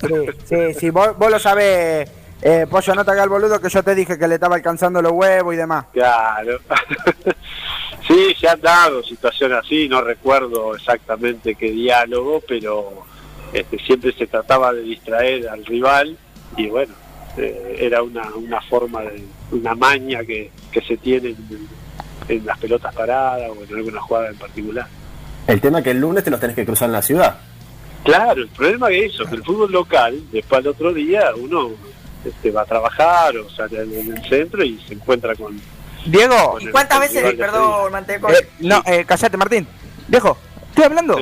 Sí, 0.00 0.26
sí, 0.44 0.74
sí, 0.74 0.90
vos, 0.90 1.16
vos 1.16 1.30
lo 1.30 1.38
sabés, 1.38 2.10
eh, 2.42 2.66
Pollo, 2.68 2.94
no 2.94 3.04
te 3.04 3.12
hagas 3.12 3.24
el 3.24 3.30
boludo 3.30 3.60
que 3.60 3.68
yo 3.68 3.82
te 3.84 3.94
dije 3.94 4.18
que 4.18 4.26
le 4.26 4.34
estaba 4.34 4.56
alcanzando 4.56 5.00
los 5.00 5.12
huevos 5.12 5.54
y 5.54 5.56
demás. 5.56 5.86
Claro. 5.92 6.58
sí, 8.08 8.34
se 8.38 8.48
han 8.48 8.60
dado 8.60 9.02
situaciones 9.04 9.58
así, 9.58 9.88
no 9.88 10.00
recuerdo 10.00 10.74
exactamente 10.74 11.54
qué 11.54 11.70
diálogo, 11.70 12.42
pero 12.46 13.04
este, 13.52 13.78
siempre 13.78 14.12
se 14.12 14.26
trataba 14.26 14.72
de 14.72 14.82
distraer 14.82 15.48
al 15.48 15.64
rival 15.64 16.18
y 16.56 16.66
bueno, 16.66 16.94
eh, 17.36 17.76
era 17.80 18.02
una, 18.02 18.28
una 18.34 18.60
forma 18.62 19.02
de, 19.02 19.24
una 19.52 19.76
maña 19.76 20.24
que, 20.24 20.50
que 20.72 20.80
se 20.80 20.96
tiene 20.96 21.28
en, 21.28 21.68
en 22.28 22.44
las 22.44 22.58
pelotas 22.58 22.92
paradas 22.92 23.50
o 23.50 23.62
en 23.62 23.76
alguna 23.76 24.00
jugada 24.00 24.30
en 24.30 24.36
particular. 24.36 24.86
El 25.46 25.60
tema 25.60 25.78
es 25.78 25.84
que 25.84 25.90
el 25.90 26.00
lunes 26.00 26.24
te 26.24 26.30
los 26.30 26.40
tenés 26.40 26.56
que 26.56 26.64
cruzar 26.64 26.88
en 26.88 26.92
la 26.92 27.02
ciudad. 27.02 27.38
Claro, 28.04 28.42
el 28.42 28.48
problema 28.48 28.88
es 28.90 29.12
eso, 29.14 29.24
que 29.26 29.36
el 29.36 29.44
fútbol 29.44 29.70
local, 29.70 30.20
después 30.32 30.58
al 30.60 30.66
otro 30.68 30.92
día, 30.92 31.30
uno 31.36 31.70
este, 32.24 32.50
va 32.50 32.62
a 32.62 32.66
trabajar 32.66 33.36
o 33.36 33.48
sale 33.50 33.82
en 33.82 34.16
el 34.16 34.28
centro 34.28 34.64
y 34.64 34.80
se 34.86 34.94
encuentra 34.94 35.34
con... 35.36 35.60
Diego. 36.06 36.52
con 36.52 36.62
el- 36.62 36.72
¿Cuántas 36.72 36.96
el 36.96 37.08
veces, 37.22 37.34
perdón, 37.34 37.92
Manteco? 37.92 38.28
Eh, 38.30 38.48
no, 38.60 38.82
eh, 38.86 39.04
callate, 39.06 39.36
Martín. 39.36 39.68
Viejo, 40.08 40.36
estoy 40.70 40.84
hablando. 40.84 41.16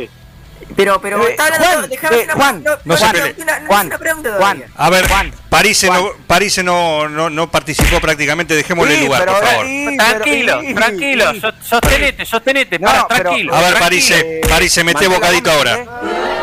Pero, 0.77 1.01
pero, 1.01 1.21
Eh, 1.27 1.31
está 1.31 1.47
hablando, 1.47 1.89
Juan, 1.99 2.15
eh, 2.15 2.23
una- 2.25 2.35
Juan, 2.35 2.63
no, 2.65 2.71
no 2.85 2.97
se 2.97 3.01
Juan, 3.05 3.13
pelee. 3.13 3.35
una- 3.43 3.61
no, 3.61 3.67
Juan, 3.67 3.87
una 3.87 3.99
pregunta 3.99 4.35
Juan. 4.39 4.65
A 4.77 4.91
ver, 4.91 5.07
Parise 5.49 5.87
no, 5.91 6.11
Parise 6.27 6.63
no, 6.63 7.09
no, 7.09 7.29
no 7.29 7.51
participó 7.51 7.99
prácticamente, 8.01 8.55
dejémosle 8.55 8.97
Sí, 8.97 9.05
lugar, 9.05 9.21
pero 9.25 9.35
por 9.39 9.45
favor. 9.49 9.67
y- 9.67 9.97
Tranquilo, 9.97 10.63
y- 10.63 10.75
tranquilo, 10.75 11.35
y- 11.35 11.41
so- 11.41 11.53
sostenete, 11.63 12.25
sostenete, 12.25 12.79
No, 12.79 12.87
para, 12.87 13.09
pero- 13.09 13.23
tranquilo. 13.31 13.55
A 13.55 13.61
ver, 13.61 13.75
tranquilo. 13.75 13.85
Parise, 13.85 14.41
Parise, 14.49 14.85
mete 14.85 15.09
bocadito 15.09 15.51
ahora. 15.51 15.87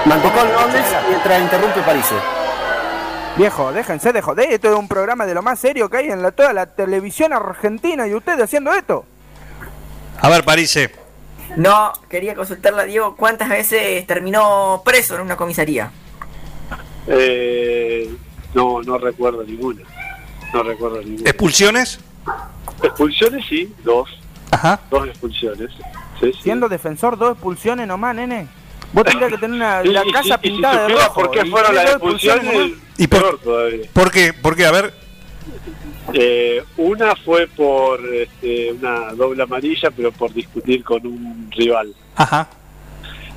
¿Eh? 0.05 0.09
Mantecol 0.09 0.47
Gómez 0.53 0.85
mientras 1.09 1.41
interrumpe 1.41 1.81
París. 1.81 2.05
Viejo, 3.37 3.71
déjense 3.71 4.13
de 4.13 4.21
joder, 4.21 4.51
esto 4.51 4.71
es 4.71 4.75
un 4.75 4.87
programa 4.87 5.25
de 5.25 5.35
lo 5.35 5.43
más 5.43 5.59
serio 5.59 5.89
que 5.89 5.97
hay 5.97 6.09
en 6.09 6.23
la, 6.23 6.31
toda 6.31 6.53
la 6.53 6.65
televisión 6.65 7.33
argentina 7.33 8.07
y 8.07 8.15
ustedes 8.15 8.41
haciendo 8.41 8.73
esto. 8.73 9.05
A 10.19 10.29
ver, 10.29 10.43
Parise. 10.43 10.91
No, 11.55 11.93
quería 12.09 12.33
consultarle 12.35 12.81
a 12.81 12.85
Diego 12.85 13.15
cuántas 13.15 13.49
veces 13.49 14.05
terminó 14.07 14.81
preso 14.83 15.15
en 15.15 15.21
una 15.21 15.37
comisaría. 15.37 15.91
Eh, 17.07 18.09
no, 18.53 18.81
no 18.81 18.97
recuerdo 18.97 19.43
ninguna. 19.43 19.83
No 20.53 20.63
recuerdo 20.63 21.01
ninguna. 21.01 21.29
¿Expulsiones? 21.29 21.99
Expulsiones 22.81 23.45
sí, 23.47 23.73
dos. 23.83 24.09
Ajá. 24.51 24.79
Dos 24.89 25.07
expulsiones. 25.07 25.71
Sí, 26.19 26.31
sí. 26.33 26.39
Siendo 26.41 26.67
defensor, 26.67 27.17
dos 27.17 27.33
expulsiones 27.33 27.87
nomás, 27.87 28.15
nene. 28.15 28.47
Vos 28.93 29.03
tendrías 29.03 29.31
que 29.31 29.37
tener 29.37 29.55
una, 29.57 29.81
Sí, 29.81 29.89
la 29.89 30.05
y 30.05 30.11
casa 30.11 30.27
y 30.27 30.31
si 30.31 30.37
pintada 30.53 30.87
de 30.87 30.93
rojo. 30.95 31.13
por 31.21 31.31
qué 31.31 31.41
y 31.45 31.49
fueron 31.49 31.75
las 31.75 31.85
expulsiones. 31.91 32.71
¿Y 32.97 33.07
por- 33.07 33.19
peor 33.21 33.39
todavía. 33.43 33.85
¿Por 33.93 34.11
qué? 34.11 34.33
¿Por 34.33 34.55
qué? 34.55 34.65
A 34.65 34.71
ver. 34.71 34.93
Eh, 36.13 36.63
una 36.77 37.15
fue 37.17 37.47
por 37.47 37.99
este, 38.13 38.71
una 38.71 39.11
doble 39.13 39.43
amarilla, 39.43 39.91
pero 39.91 40.11
por 40.11 40.33
discutir 40.33 40.83
con 40.83 41.05
un 41.05 41.49
rival. 41.51 41.93
Ajá. 42.15 42.47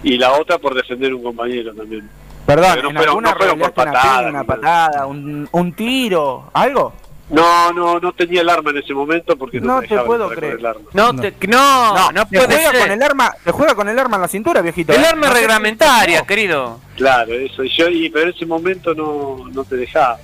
Y 0.02 0.16
la 0.16 0.32
otra 0.32 0.58
por 0.58 0.74
defender 0.74 1.12
un 1.12 1.22
compañero 1.22 1.74
también. 1.74 2.08
Perdón, 2.46 2.70
Pero 2.74 2.82
no 2.84 2.88
en 2.90 2.96
fueron- 2.96 3.08
alguna 3.08 3.30
no 3.32 3.36
fueron 3.36 3.58
por 3.58 3.84
revelaste 3.84 4.28
una 4.30 4.44
patada, 4.44 5.06
un, 5.06 5.48
un 5.50 5.72
tiro, 5.72 6.50
algo. 6.52 6.94
No, 7.30 7.72
no, 7.72 8.00
no 8.00 8.12
tenía 8.12 8.40
el 8.40 8.48
arma 8.48 8.70
en 8.70 8.78
ese 8.78 8.92
momento 8.92 9.36
porque 9.36 9.60
no, 9.60 9.74
No 9.76 9.80
me 9.82 9.86
te 9.88 9.98
puedo 10.00 10.28
creer. 10.30 10.58
el 10.58 10.66
arma. 10.66 10.82
No, 10.92 11.14
te- 11.14 11.34
no, 11.46 12.10
no, 12.12 12.26
te 12.26 12.36
puede 12.38 12.46
juega 12.56 12.70
ser. 12.72 12.80
con 12.80 12.90
el 12.90 13.02
arma, 13.02 13.34
te 13.44 13.52
juega 13.52 13.74
con 13.76 13.88
el 13.88 13.98
arma 13.98 14.16
en 14.16 14.22
la 14.22 14.28
cintura, 14.28 14.60
viejito. 14.62 14.92
El 14.92 15.02
¿eh? 15.04 15.06
arma 15.06 15.28
No 15.28 15.32
reglamentaria, 15.34 16.22
querido. 16.22 16.80
Claro, 16.96 17.32
eso. 17.34 17.62
Y 17.62 17.68
yo, 17.76 17.88
y, 17.88 18.10
pero 18.10 18.28
en 18.30 18.34
ese 18.34 18.46
momento 18.46 18.94
no, 18.94 19.44
no 19.52 19.64
te 19.64 19.76
dejaba. 19.76 20.18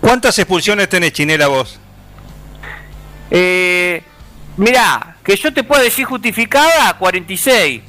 ¿Cuántas 0.00 0.38
expulsiones 0.38 0.88
tenés, 0.88 1.12
Chinela, 1.12 1.48
vos? 1.48 1.80
Eh, 3.30 4.02
mirá, 4.56 5.16
que 5.24 5.36
yo 5.36 5.52
te 5.52 5.64
puedo 5.64 5.82
decir 5.82 6.04
justificada, 6.04 6.96
46. 6.98 7.82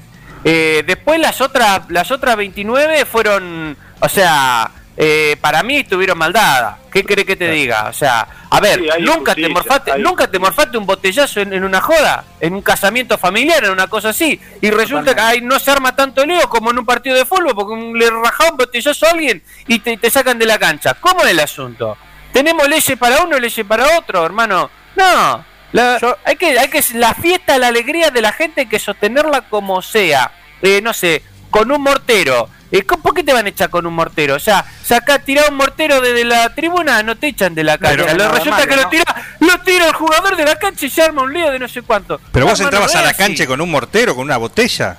Eh, 0.44 0.84
después 0.86 1.20
las 1.20 1.42
otras, 1.42 1.82
las 1.90 2.12
otras 2.12 2.36
29 2.38 3.06
fueron, 3.06 3.76
o 4.00 4.10
sea, 4.10 4.72
eh, 4.98 5.36
para 5.42 5.62
mí 5.64 5.78
estuvieron 5.78 6.18
mal 6.18 6.32
dadas. 6.32 6.78
¿Qué 6.92 7.04
querés 7.04 7.26
que 7.26 7.36
te 7.36 7.50
diga? 7.52 7.88
O 7.90 7.94
sea, 7.94 8.26
a 8.50 8.60
ver, 8.62 8.80
Sí, 8.80 8.88
nunca 9.02 9.36
te 9.36 9.50
morfaste, 9.50 9.92
hay 9.92 10.02
nunca 10.02 10.28
te 10.32 10.40
morfaste 10.40 10.78
un 10.78 10.86
botellazo 10.86 11.42
en, 11.42 11.52
en 11.54 11.64
una 11.66 11.82
joda, 11.82 12.24
en 12.40 12.54
un 12.54 12.62
casamiento 12.62 13.18
familiar, 13.18 13.66
en 13.66 13.72
una 13.72 13.88
cosa 13.88 14.10
así, 14.10 14.40
y 14.62 14.70
resulta 14.72 15.14
que 15.14 15.22
ahí 15.22 15.42
no 15.42 15.60
se 15.60 15.72
arma 15.72 15.94
tanto 15.96 16.26
lío 16.26 16.48
como 16.50 16.72
en 16.72 16.80
un 16.80 16.86
partido 16.86 17.16
de 17.18 17.26
fútbol, 17.26 17.54
porque 17.54 17.74
un- 17.74 17.98
le 18.00 18.10
rajá 18.10 18.50
un 18.52 18.58
botellazo 18.58 19.08
a 19.08 19.12
alguien 19.12 19.44
y 19.68 19.80
te, 19.80 19.98
te 19.98 20.10
sacan 20.10 20.40
de 20.40 20.46
la 20.46 20.58
cancha. 20.58 20.94
¿Cómo 20.94 21.24
es 21.26 21.32
el 21.32 21.40
asunto? 21.42 21.98
¿Tenemos 22.32 22.68
leyes 22.70 22.98
para 22.98 23.22
uno, 23.24 23.38
leyes 23.40 23.66
para 23.68 23.98
otro, 23.98 24.26
hermano? 24.26 24.70
No. 24.96 25.44
La, 25.74 26.00
hay 26.24 26.38
que, 26.38 26.58
hay 26.58 26.70
que 26.70 26.82
la 26.94 27.14
fiesta, 27.14 27.58
la 27.58 27.68
alegría 27.68 28.10
de 28.10 28.22
la 28.22 28.32
gente 28.32 28.62
hay 28.62 28.68
que 28.68 28.80
sostenerla 28.80 29.42
como 29.50 29.82
sea. 29.82 30.32
Eh, 30.62 30.80
no 30.82 30.94
sé, 30.94 31.22
con 31.52 31.70
un 31.70 31.82
mortero. 31.82 32.48
Eh, 32.78 32.84
¿cómo- 32.86 33.02
¿Por 33.04 33.14
qué 33.14 33.24
te 33.24 33.34
van 33.34 33.46
a 33.46 33.50
echar 33.50 33.70
con 33.70 33.86
un 33.86 33.94
mortero? 33.94 34.36
O 34.36 34.40
sea, 34.40 34.66
saca, 34.84 35.20
tirar 35.20 35.50
un 35.50 35.58
mortero 35.58 36.02
desde 36.02 36.26
la 36.26 36.54
tribuna, 36.54 37.02
no 37.04 37.16
te 37.16 37.28
echan 37.28 37.56
de 37.56 37.64
la 37.64 37.78
cancha. 37.78 38.06
Pero- 38.06 38.18
Lo- 38.18 38.32
resulta 38.32 38.52
malo, 38.58 38.68
que 38.70 38.76
lo 38.76 38.82
¿no? 38.84 38.90
tira, 38.90 39.16
lo 39.40 39.60
tira 39.62 39.86
el 39.88 39.94
jugador 39.94 40.36
de 40.36 40.46
la 40.46 40.56
cancha 40.58 40.86
y 40.86 40.90
se 40.90 41.02
arma 41.04 41.22
un 41.24 41.34
lío 41.34 41.52
de 41.52 41.60
no 41.60 41.68
sé 41.68 41.82
cuánto. 41.82 42.20
Pero 42.32 42.46
vos 42.46 42.60
entrabas 42.60 42.94
no 42.94 43.00
a 43.00 43.04
la 43.04 43.10
así. 43.10 43.18
cancha 43.18 43.46
con 43.48 43.62
un 43.62 43.72
mortero, 43.72 44.16
con 44.16 44.24
una 44.26 44.38
botella. 44.38 44.98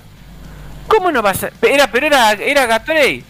¿Cómo 0.88 1.10
no 1.10 1.20
vas 1.22 1.42
a.? 1.44 1.50
Era, 1.62 1.90
pero 1.90 2.06
era, 2.06 2.32
era 2.32 2.66
Gatorade. 2.66 3.24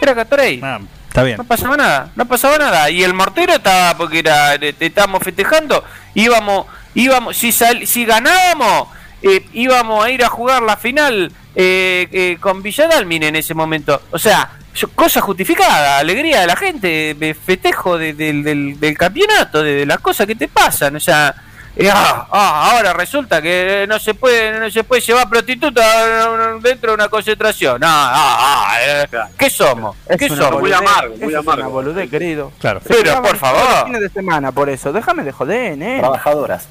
Era 0.00 0.14
Gatorade. 0.14 0.60
Está 1.08 1.22
bien. 1.22 1.36
No 1.36 1.44
pasaba 1.44 1.76
nada, 1.76 2.10
no 2.16 2.26
pasaba 2.26 2.58
nada. 2.58 2.90
Y 2.90 3.02
el 3.04 3.14
mortero 3.14 3.54
estaba, 3.54 3.96
porque 3.96 4.18
era, 4.20 4.54
estábamos 4.54 5.22
festejando, 5.22 5.84
íbamos, 6.14 6.66
íbamos, 6.94 7.36
si 7.36 7.52
sal- 7.52 7.86
si 7.86 8.04
ganábamos, 8.04 8.88
eh, 9.24 9.46
íbamos 9.52 10.04
a 10.04 10.10
ir 10.10 10.24
a 10.24 10.28
jugar 10.28 10.62
la 10.62 10.76
final 10.76 11.32
eh, 11.56 12.06
eh, 12.12 12.36
con 12.40 12.62
Villadalmin 12.62 13.22
en 13.24 13.36
ese 13.36 13.54
momento. 13.54 14.02
O 14.10 14.18
sea, 14.18 14.50
yo- 14.74 14.88
cosa 14.90 15.20
justificada, 15.20 15.98
alegría 15.98 16.40
de 16.42 16.46
la 16.46 16.56
gente, 16.56 17.34
festejo 17.44 17.96
de- 17.98 18.12
del- 18.12 18.42
del, 18.42 18.78
del 18.78 18.98
campeonato, 18.98 19.62
de, 19.62 19.74
de 19.74 19.86
las 19.86 19.98
cosas 19.98 20.26
que 20.26 20.34
te 20.34 20.48
pasan. 20.48 20.96
O 20.96 21.00
sea, 21.00 21.34
eh, 21.76 21.90
ah, 21.92 22.26
ah, 22.30 22.70
ahora 22.72 22.92
resulta 22.92 23.40
que 23.42 23.84
no 23.88 23.98
se 23.98 24.14
puede, 24.14 24.58
no 24.60 24.70
se 24.70 24.84
puede 24.84 25.00
llevar 25.02 25.28
prostituta 25.28 26.28
dentro 26.60 26.90
de 26.90 26.94
una 26.94 27.08
concentración. 27.08 27.80
Ah, 27.84 28.12
ah, 28.14 28.76
eh, 28.80 29.06
¿qué 29.38 29.50
somos? 29.50 29.96
¿Qué 30.18 30.26
una 30.26 30.36
somos? 30.36 30.60
boludez, 30.60 30.80
eso 31.20 31.40
es 31.40 31.46
una 31.46 31.66
boludez, 31.68 32.10
querido. 32.10 32.52
Claro. 32.60 32.80
Pero, 32.86 33.22
por 33.22 33.36
favor. 33.36 33.86
fines 33.86 34.00
de 34.02 34.08
semana 34.08 34.52
por 34.52 34.68
eso. 34.70 34.92
Déjame 34.92 35.24
de 35.24 35.32
joder, 35.32 35.80
¿eh? 35.82 35.96
Trabajadoras. 36.00 36.68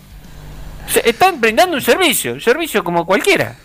Se- 0.88 1.08
están 1.10 1.40
brindando 1.40 1.76
un 1.76 1.82
servicio, 1.82 2.34
un 2.34 2.42
servicio 2.42 2.84
como 2.84 3.06
cualquiera. 3.06 3.56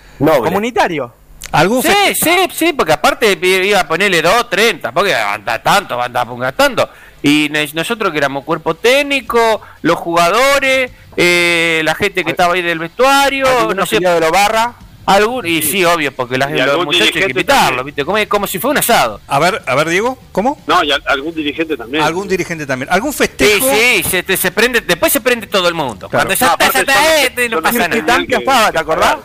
Comunitario. 0.43 1.13
¿Algún 1.53 1.83
Sí, 1.83 2.15
sí, 2.15 2.37
sí, 2.53 2.73
porque 2.75 2.93
aparte 2.93 3.39
iba 3.43 3.81
a 3.81 3.89
ponerle 3.89 4.21
2, 4.21 4.51
3, 4.51 4.83
tampoco 4.83 5.07
iba 5.09 5.19
a 5.31 5.35
andar 5.35 5.63
tanto, 5.63 5.97
va 5.97 6.03
a 6.05 6.07
andar 6.07 6.27
gastando. 6.37 6.89
Y 7.23 7.49
nosotros 7.75 8.13
que 8.13 8.19
éramos 8.19 8.45
cuerpo 8.45 8.75
técnico, 8.75 9.61
los 9.83 9.97
jugadores, 9.97 10.91
eh, 11.17 11.81
la 11.85 11.95
gente 11.95 12.23
que 12.25 12.31
estaba 12.33 12.55
ahí 12.55 12.63
del 12.63 12.79
vestuario, 12.79 13.47
no 13.75 13.87
sé. 13.87 13.99
de 13.99 14.21
los 14.21 14.31
barra? 14.31 14.75
Algún, 15.09 15.47
y 15.47 15.63
sí, 15.63 15.85
obvio, 15.85 16.13
porque 16.13 16.37
las, 16.37 16.51
los 16.51 16.85
muchachos 16.85 17.17
hay 17.17 17.33
que. 17.33 17.83
¿viste? 17.85 18.05
Como, 18.05 18.19
como 18.29 18.47
si 18.47 18.59
fuera 18.59 18.73
un 18.73 18.79
asado. 18.79 19.21
A 19.27 19.39
ver, 19.39 19.63
a 19.67 19.75
ver, 19.75 19.89
Diego, 19.89 20.19
¿cómo? 20.33 20.61
No, 20.67 20.85
y 20.85 20.93
al- 20.93 21.03
algún 21.07 21.35
dirigente 21.35 21.77
también. 21.77 22.03
Algún 22.05 22.29
dirigente 22.29 22.67
también. 22.67 22.89
¿Algún 22.93 23.13
Sí, 23.13 23.19
festejo? 23.19 23.67
sí, 23.73 24.03
se, 24.03 24.23
te- 24.23 24.37
se 24.37 24.51
prende, 24.51 24.81
después 24.83 25.13
se 25.13 25.21
prende 25.21 25.47
todo 25.47 25.67
el 25.69 25.75
mundo. 25.75 26.09
Cuando 26.11 26.35
ya 26.35 26.47
No, 26.47 26.53
está, 26.53 26.73
ya 26.73 26.81
está, 26.81 27.35
que- 27.35 27.49
no 27.49 27.63
pasa 27.63 27.89
nada. 27.89 28.19
que 28.27 28.39
¿te 28.73 28.79
acordás? 28.79 29.17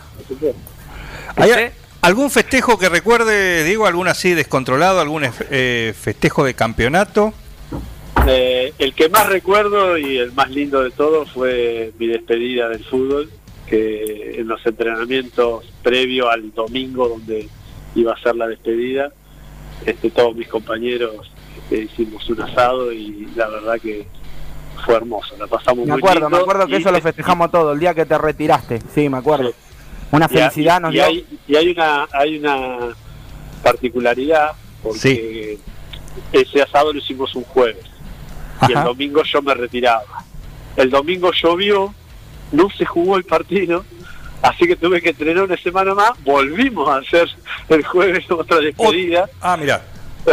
¿Hay 1.36 1.70
¿Algún 2.00 2.30
festejo 2.30 2.78
que 2.78 2.90
recuerde, 2.90 3.64
Diego, 3.64 3.86
algún 3.86 4.08
así 4.08 4.34
descontrolado, 4.34 5.00
algún 5.00 5.22
eh, 5.50 5.94
festejo 5.98 6.44
de 6.44 6.52
campeonato? 6.52 7.32
Eh, 8.26 8.74
el 8.78 8.94
que 8.94 9.08
más 9.08 9.26
recuerdo 9.26 9.96
y 9.96 10.18
el 10.18 10.32
más 10.32 10.50
lindo 10.50 10.82
de 10.82 10.90
todo 10.90 11.24
fue 11.26 11.92
mi 11.98 12.06
despedida 12.06 12.68
del 12.68 12.84
fútbol, 12.84 13.30
que 13.66 14.36
en 14.40 14.48
los 14.48 14.64
entrenamientos 14.66 15.64
previo 15.82 16.30
al 16.30 16.52
domingo 16.52 17.08
donde 17.08 17.48
iba 17.94 18.12
a 18.12 18.18
ser 18.20 18.36
la 18.36 18.46
despedida, 18.46 19.12
este, 19.86 20.10
todos 20.10 20.34
mis 20.34 20.48
compañeros 20.48 21.30
eh, 21.70 21.88
hicimos 21.90 22.28
un 22.30 22.42
asado 22.42 22.92
y 22.92 23.28
la 23.36 23.48
verdad 23.48 23.80
que 23.80 24.06
fue 24.84 24.94
hermoso, 24.96 25.34
la 25.38 25.46
pasamos 25.46 25.86
Me 25.86 25.92
muy 25.92 25.98
acuerdo, 26.00 26.28
me 26.28 26.36
acuerdo 26.38 26.66
que 26.66 26.72
y- 26.72 26.76
eso 26.76 26.92
lo 26.92 27.00
festejamos 27.02 27.50
todo, 27.50 27.72
el 27.72 27.80
día 27.80 27.94
que 27.94 28.04
te 28.06 28.18
retiraste. 28.18 28.80
Sí, 28.94 29.08
me 29.08 29.18
acuerdo. 29.18 29.52
Una 30.10 30.28
felicidad 30.28 30.78
y, 30.78 30.82
nos 30.82 30.90
y 30.92 30.94
dio. 30.94 31.04
hay, 31.04 31.26
y 31.48 31.56
hay 31.56 31.68
una 31.70 32.06
hay 32.12 32.38
una 32.38 32.78
particularidad 33.62 34.52
porque 34.82 35.58
ese 36.32 36.62
asado 36.62 36.92
lo 36.92 36.98
hicimos 36.98 37.34
un 37.34 37.44
jueves 37.44 37.84
y 38.68 38.72
el 38.72 38.84
domingo 38.84 39.22
yo 39.24 39.42
me 39.42 39.54
retiraba. 39.54 40.04
El 40.76 40.90
domingo 40.90 41.30
llovió, 41.32 41.94
no 42.54 42.68
se 42.70 42.84
jugó 42.84 43.16
el 43.16 43.24
partido, 43.24 43.84
así 44.42 44.66
que 44.66 44.76
tuve 44.76 45.00
que 45.02 45.10
entrenar 45.10 45.44
una 45.44 45.56
semana 45.56 45.94
más, 45.94 46.12
volvimos 46.24 46.88
a 46.88 46.96
hacer 46.96 47.28
el 47.68 47.84
jueves 47.84 48.24
otra 48.30 48.58
despedida. 48.60 49.28
Ah, 49.40 49.56
mira. 49.56 49.82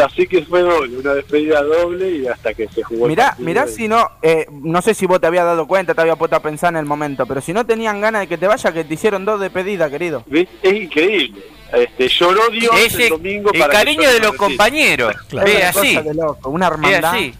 Así 0.06 0.26
que 0.26 0.42
fue 0.46 0.62
doble, 0.62 1.00
una 1.00 1.14
despedida 1.16 1.62
doble 1.64 2.10
y 2.12 2.26
hasta 2.28 2.54
que 2.54 2.66
se 2.70 2.82
jugó 2.82 3.08
el 3.08 3.10
Mirá, 3.10 3.28
partido. 3.32 3.46
mirá 3.46 3.68
si 3.68 3.90
no, 3.90 4.10
eh, 4.22 4.46
no 4.50 4.82
sé 4.82 4.94
si 4.94 5.06
vos 5.06 5.20
te 5.20 5.28
habías 5.28 5.44
dado 5.44 5.68
cuenta, 5.68 5.94
te 5.94 6.00
había 6.00 6.16
puesto 6.16 6.38
a 6.38 6.40
pensar 6.42 6.72
en 6.72 6.78
el 6.80 6.86
momento, 6.86 7.26
pero 7.26 7.42
si 7.42 7.52
no 7.52 7.66
tenían 7.66 8.00
ganas 8.00 8.22
de 8.22 8.28
que 8.28 8.38
te 8.38 8.48
vaya, 8.48 8.72
que 8.72 8.86
te 8.86 8.94
hicieron 8.94 9.26
dos 9.26 9.42
despedidas, 9.42 9.92
querido. 9.92 10.24
¿Ves? 10.28 10.48
Es 10.64 10.74
increíble. 10.74 11.42
Este, 11.74 12.08
lloró 12.08 12.50
Dios 12.50 12.72
Ese- 12.80 13.04
el 13.04 13.10
domingo 13.10 13.52
el 13.54 13.60
para 13.60 13.72
que 13.72 13.78
cariño 13.80 14.10
de 14.10 14.20
los 14.22 14.34
compañeros. 14.36 15.14
Es 15.14 15.22
Es 15.34 15.34
una 15.34 15.70
así. 15.70 15.96
de 15.98 16.14
loco, 16.14 16.50
una 16.50 16.68
Es 16.68 16.72
hermandad. 16.72 17.14
así. 17.16 17.34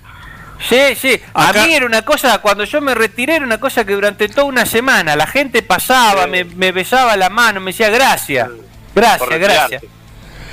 Sí, 0.68 0.96
sí. 0.96 1.20
A 1.34 1.52
mí 1.54 1.74
era 1.74 1.86
una 1.86 2.04
cosa, 2.04 2.40
cuando 2.42 2.64
yo 2.66 2.82
me 2.82 2.94
retiré, 2.94 3.36
era 3.38 3.46
una 3.46 3.60
cosa 3.60 3.84
que 3.86 3.94
durante 3.94 4.30
toda 4.30 4.44
una 4.46 4.66
semana 4.66 5.16
la 5.16 5.26
gente 5.28 5.64
pasaba, 5.64 6.28
me, 6.28 6.44
me 6.44 6.72
besaba 6.72 7.18
la 7.18 7.30
mano, 7.30 7.60
me 7.60 7.72
decía 7.72 7.90
gracias. 7.90 8.48
Por 8.48 9.04
Gracias, 9.04 9.30
retirarte. 9.30 9.70
gracias. 9.80 9.84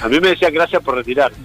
A 0.03 0.09
mí 0.09 0.21
me 0.21 0.29
decía 0.29 0.51
gracias 0.51 0.83
por 0.83 0.95
retirarte. 0.95 1.37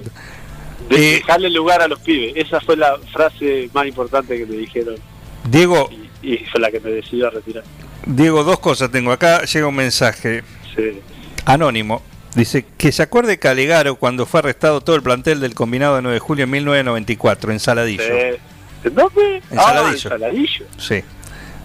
De 0.89 0.97
dejarle 1.15 1.49
lugar 1.49 1.81
a 1.81 1.87
los 1.87 1.99
pibes. 1.99 2.33
Esa 2.35 2.59
fue 2.61 2.75
la 2.77 2.97
frase 3.11 3.69
más 3.73 3.87
importante 3.87 4.37
que 4.37 4.45
me 4.45 4.57
dijeron 4.57 4.95
Diego, 5.45 5.89
y 6.21 6.37
fue 6.51 6.61
la 6.61 6.69
que 6.69 6.79
me 6.79 6.91
decidió 6.91 7.27
a 7.27 7.31
retirar. 7.31 7.63
Diego, 8.05 8.43
dos 8.43 8.59
cosas 8.59 8.91
tengo. 8.91 9.11
Acá 9.11 9.43
llega 9.43 9.65
un 9.67 9.75
mensaje 9.75 10.43
Sí. 10.75 10.99
anónimo. 11.45 12.01
Dice 12.35 12.65
que 12.77 12.91
se 12.91 13.03
acuerde 13.03 13.37
Calegaro 13.39 13.95
cuando 13.95 14.25
fue 14.25 14.39
arrestado 14.39 14.81
todo 14.81 14.95
el 14.95 15.03
plantel 15.03 15.39
del 15.39 15.53
combinado 15.55 15.95
de 15.97 16.01
9 16.01 16.13
de 16.15 16.19
julio 16.19 16.43
en 16.45 16.49
1994 16.51 17.51
en 17.51 17.59
Saladillo. 17.59 18.03
Eh, 18.03 18.39
¿En 18.83 18.95
dónde? 18.95 19.37
En 19.49 19.59
Ah, 19.59 19.63
Saladillo. 19.63 19.91
en 19.93 20.19
Saladillo. 20.19 20.65
Sí, 20.77 21.03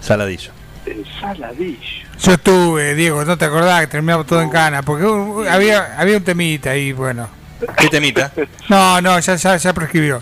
Saladillo. 0.01 0.51
En 0.85 1.05
Saladillo. 1.19 2.07
Yo 2.21 2.31
estuve, 2.33 2.95
Diego, 2.95 3.23
no 3.25 3.37
te 3.37 3.45
acordás 3.45 3.81
que 3.81 3.87
terminamos 3.87 4.25
todo 4.25 4.41
en 4.41 4.49
cana, 4.49 4.81
porque 4.81 5.05
había, 5.49 5.99
había 5.99 6.17
un 6.17 6.23
temita 6.23 6.71
ahí, 6.71 6.91
bueno. 6.93 7.29
¿Qué 7.77 7.87
temita? 7.89 8.31
No, 8.69 9.01
no, 9.01 9.19
ya, 9.19 9.35
ya, 9.35 9.57
ya 9.57 9.73
prescribió. 9.73 10.21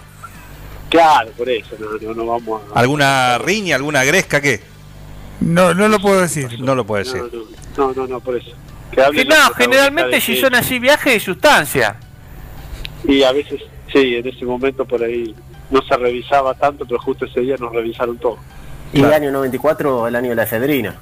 Claro, 0.89 1.31
por 1.31 1.49
eso, 1.49 1.75
no, 1.79 1.97
no, 2.01 2.13
no 2.13 2.25
vamos 2.25 2.62
a... 2.73 2.79
¿Alguna 2.79 3.38
riña, 3.39 3.75
alguna 3.75 4.03
gresca 4.03 4.39
qué? 4.41 4.62
No, 5.41 5.73
no 5.73 5.88
lo 5.89 5.99
puedo 5.99 6.21
decir. 6.21 6.60
No 6.62 6.73
lo 6.75 6.86
puede 6.86 7.03
decir. 7.03 7.21
No, 7.77 7.93
no, 7.93 8.07
no, 8.07 8.19
por 8.21 8.38
eso. 8.38 8.51
Que 8.91 9.01
los 9.01 9.25
no, 9.27 9.53
generalmente 9.55 10.21
si 10.21 10.38
son 10.38 10.55
así 10.55 10.79
viajes 10.79 11.13
de 11.13 11.19
sustancia. 11.19 11.97
Y 13.03 13.21
a 13.23 13.31
veces, 13.33 13.62
sí, 13.91 14.15
en 14.15 14.27
ese 14.27 14.45
momento 14.45 14.86
por 14.86 15.03
ahí 15.03 15.36
no 15.69 15.82
se 15.82 15.97
revisaba 15.97 16.53
tanto, 16.53 16.86
pero 16.86 16.99
justo 16.99 17.25
ese 17.25 17.41
día 17.41 17.56
nos 17.60 17.73
revisaron 17.73 18.17
todo. 18.17 18.38
Y 18.93 19.01
el 19.01 19.13
año 19.13 19.32
94, 19.32 20.08
el 20.08 20.15
año 20.15 20.30
de 20.30 20.36
la 20.36 20.43
efedrina. 20.43 20.95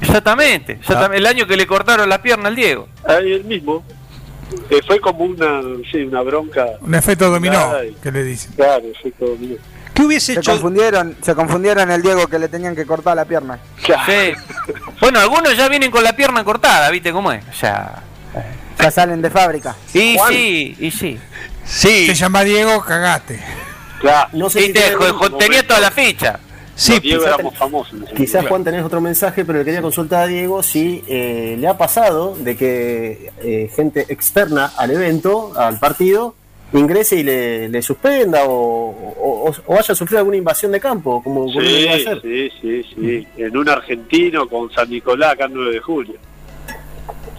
Exactamente, 0.00 0.72
exactamente. 0.72 1.18
El 1.18 1.26
año 1.26 1.46
que 1.46 1.56
le 1.56 1.66
cortaron 1.66 2.08
la 2.08 2.22
pierna 2.22 2.48
al 2.48 2.56
Diego. 2.56 2.88
Ahí 3.04 3.32
el 3.32 3.44
mismo. 3.44 3.82
Eh, 4.70 4.80
fue 4.86 5.00
como 5.00 5.24
una, 5.24 5.60
sí, 5.90 6.02
una 6.02 6.22
bronca. 6.22 6.66
Un 6.80 6.94
efecto 6.94 7.30
dominó, 7.30 7.72
que 8.02 8.12
le 8.12 8.22
dicen. 8.22 8.52
Claro, 8.54 8.84
efecto 8.86 9.26
dominó. 9.26 9.56
¿Qué 9.92 10.02
hubiese 10.02 10.34
Se 10.34 10.42
confundieron, 10.42 11.16
se 11.22 11.34
confundieron 11.34 11.90
el 11.90 12.02
Diego 12.02 12.26
que 12.26 12.38
le 12.38 12.48
tenían 12.48 12.76
que 12.76 12.84
cortar 12.84 13.16
la 13.16 13.24
pierna. 13.24 13.58
Sí. 13.84 14.34
Bueno, 15.00 15.18
algunos 15.20 15.56
ya 15.56 15.68
vienen 15.68 15.90
con 15.90 16.04
la 16.04 16.14
pierna 16.14 16.44
cortada, 16.44 16.90
¿viste 16.90 17.12
cómo 17.12 17.32
es? 17.32 17.42
O 17.48 17.52
sea. 17.54 18.02
Ya 18.78 18.90
salen 18.90 19.22
de 19.22 19.30
fábrica. 19.30 19.74
Y 19.94 20.18
Juan. 20.18 20.32
sí, 20.32 20.76
y 20.78 20.90
sí. 20.90 21.18
Sí. 21.66 22.06
Te 22.06 22.14
llama 22.14 22.44
Diego, 22.44 22.80
cagaste. 22.84 23.40
Claro. 24.00 24.30
No 24.32 24.48
sé 24.50 24.60
si 24.62 24.72
te- 24.72 24.94
tenía 25.38 25.66
toda 25.66 25.80
la 25.80 25.90
ficha. 25.90 26.38
Sí, 26.74 26.92
Los 26.92 27.02
Diego 27.02 27.20
quizás 27.22 27.34
éramos 27.34 27.52
ten- 27.54 27.58
famosos. 27.58 27.94
en 27.94 28.02
ese 28.04 28.14
Quizás 28.14 28.34
momento. 28.34 28.48
Juan 28.50 28.64
tenés 28.64 28.84
otro 28.84 29.00
mensaje, 29.00 29.44
pero 29.44 29.58
le 29.58 29.64
quería 29.64 29.80
consultar 29.82 30.24
a 30.24 30.26
Diego 30.26 30.62
si 30.62 31.02
eh, 31.08 31.56
le 31.58 31.66
ha 31.68 31.78
pasado 31.78 32.36
de 32.36 32.56
que 32.56 33.32
eh, 33.42 33.70
gente 33.74 34.04
externa 34.10 34.72
al 34.76 34.90
evento, 34.90 35.52
al 35.56 35.78
partido, 35.78 36.34
ingrese 36.74 37.16
y 37.16 37.22
le, 37.22 37.68
le 37.70 37.80
suspenda 37.80 38.44
o, 38.44 38.50
o, 38.52 39.48
o- 39.50 39.54
o 39.66 39.78
haya 39.78 39.94
sufrido 39.94 40.18
alguna 40.18 40.36
invasión 40.36 40.70
de 40.72 40.78
campo, 40.80 41.22
como 41.22 41.48
sí, 41.48 42.50
sí, 42.60 42.82
sí. 42.94 43.26
En 43.38 43.56
un 43.56 43.68
argentino 43.70 44.46
con 44.46 44.70
San 44.70 44.90
Nicolás, 44.90 45.32
acá 45.32 45.46
el 45.46 45.54
9 45.54 45.72
de 45.72 45.80
julio. 45.80 46.14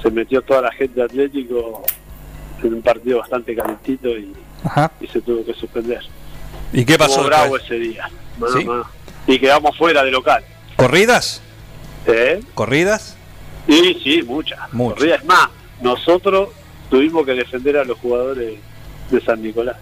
Se 0.02 0.10
metió 0.10 0.42
toda 0.42 0.63
la 0.63 0.72
gente 0.72 0.96
de 1.00 1.04
Atlético 1.06 1.84
en 2.63 2.74
un 2.74 2.82
partido 2.82 3.20
bastante 3.20 3.56
calentito 3.56 4.10
y, 4.10 4.34
se 5.12 5.22
tuvo 5.22 5.46
que 5.46 5.54
suspender. 5.54 6.02
¿Y 6.74 6.84
qué 6.86 6.98
pasó 6.98 7.12
Estuvo 7.12 7.28
bravo 7.28 7.58
ese 7.58 7.76
día. 7.76 8.10
Y 9.28 9.39
quedamos 9.39 9.78
fuera 9.78 10.04
de 10.04 10.12
local. 10.12 10.43
¿Corridas? 10.76 11.41
¿Eh? 12.06 12.39
¿Corridas? 12.54 13.15
Sí, 13.67 14.00
sí, 14.04 14.24
muchas. 14.24 14.60
Muchas. 14.74 14.98
Corridas. 15.00 15.20
Es 15.22 15.26
más, 15.26 15.50
nosotros 15.82 16.50
tuvimos 16.89 17.26
que 17.26 17.34
defender 17.34 17.78
a 17.78 17.84
los 17.84 17.98
jugadores 18.00 18.60
de 19.10 19.22
San 19.22 19.41
Nicolás. 19.41 19.78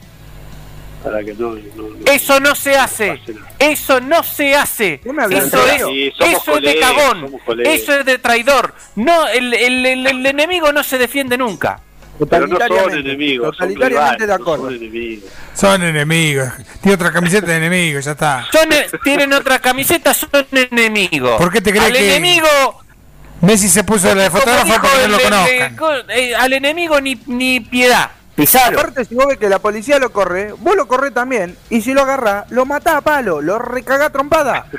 Para 1.03 1.23
que 1.23 1.35
no. 1.35 1.51
no- 1.51 1.89
no- 1.89 2.11
Eso 2.11 2.39
no 2.39 2.55
se 2.55 2.75
hace. 2.75 3.21
Eso 3.59 3.99
no 4.01 4.23
se 4.23 4.55
hace. 4.55 5.01
Eso 5.03 5.67
es? 5.67 5.83
Sí, 5.85 6.11
de 6.61 6.79
cagón. 6.79 7.39
Eso 7.63 7.99
es 7.99 8.05
de 8.05 8.17
traidor. 8.17 8.73
No, 8.95 9.27
el, 9.27 9.53
el- 9.53 9.85
el- 9.85 10.07
el 10.07 10.25
enemigo 10.25 10.71
no 10.71 10.83
se 10.83 10.97
defiende 10.97 11.37
nunca. 11.37 11.79
Pero 12.17 12.47
no 12.47 12.57
son 12.57 12.59
Totalitariamente, 12.59 13.09
enemigos. 13.09 13.57
son 13.57 13.67
totalitariamente 13.73 14.27
de 14.27 14.33
acuerdo. 14.33 14.63
Son 14.65 14.73
enemigos. 14.75 15.29
Son 15.53 15.83
enemigos. 15.83 16.49
Tiene 16.81 16.95
otra 16.95 17.11
camiseta 17.11 17.47
de 17.47 17.57
enemigo, 17.57 17.99
ya 17.99 18.11
está. 18.11 18.47
Son, 18.51 18.71
e- 18.71 18.85
tienen 19.03 19.33
otra 19.33 19.59
camiseta, 19.59 20.13
son 20.13 20.29
enemigos. 20.51 21.37
¿Por 21.37 21.51
qué 21.51 21.59
te 21.61 21.71
crees 21.71 21.85
Al 21.85 21.93
que- 21.93 22.15
enemigo. 22.15 22.47
Messi 23.41 23.67
se 23.67 23.83
puso 23.83 24.15
la 24.15 24.23
de 24.23 24.29
fotógrafo 24.31 24.65
dijo 24.65 24.77
para 24.81 24.89
que 24.93 24.97
no 24.97 25.03
el- 25.05 25.11
lo 25.11 25.19
conozcan. 25.77 26.05
eh, 26.09 26.33
al 26.35 26.53
enemigo 26.53 27.01
ni, 27.01 27.19
ni 27.27 27.59
piedad. 27.59 28.09
Pizarro. 28.33 28.79
Aparte, 28.79 29.05
si 29.05 29.13
vos 29.15 29.27
ves 29.27 29.37
que 29.37 29.47
la 29.49 29.59
policía 29.59 29.97
lo 29.99 30.11
corre, 30.11 30.51
vos 30.57 30.75
lo 30.75 30.87
corres 30.87 31.13
también. 31.13 31.57
Y 31.69 31.81
si 31.81 31.93
lo 31.93 32.01
agarrás, 32.01 32.49
lo 32.51 32.65
matás 32.65 32.95
a 32.95 33.01
palo, 33.01 33.41
lo 33.41 33.59
recagás 33.59 34.07
a 34.07 34.09
trompada. 34.11 34.67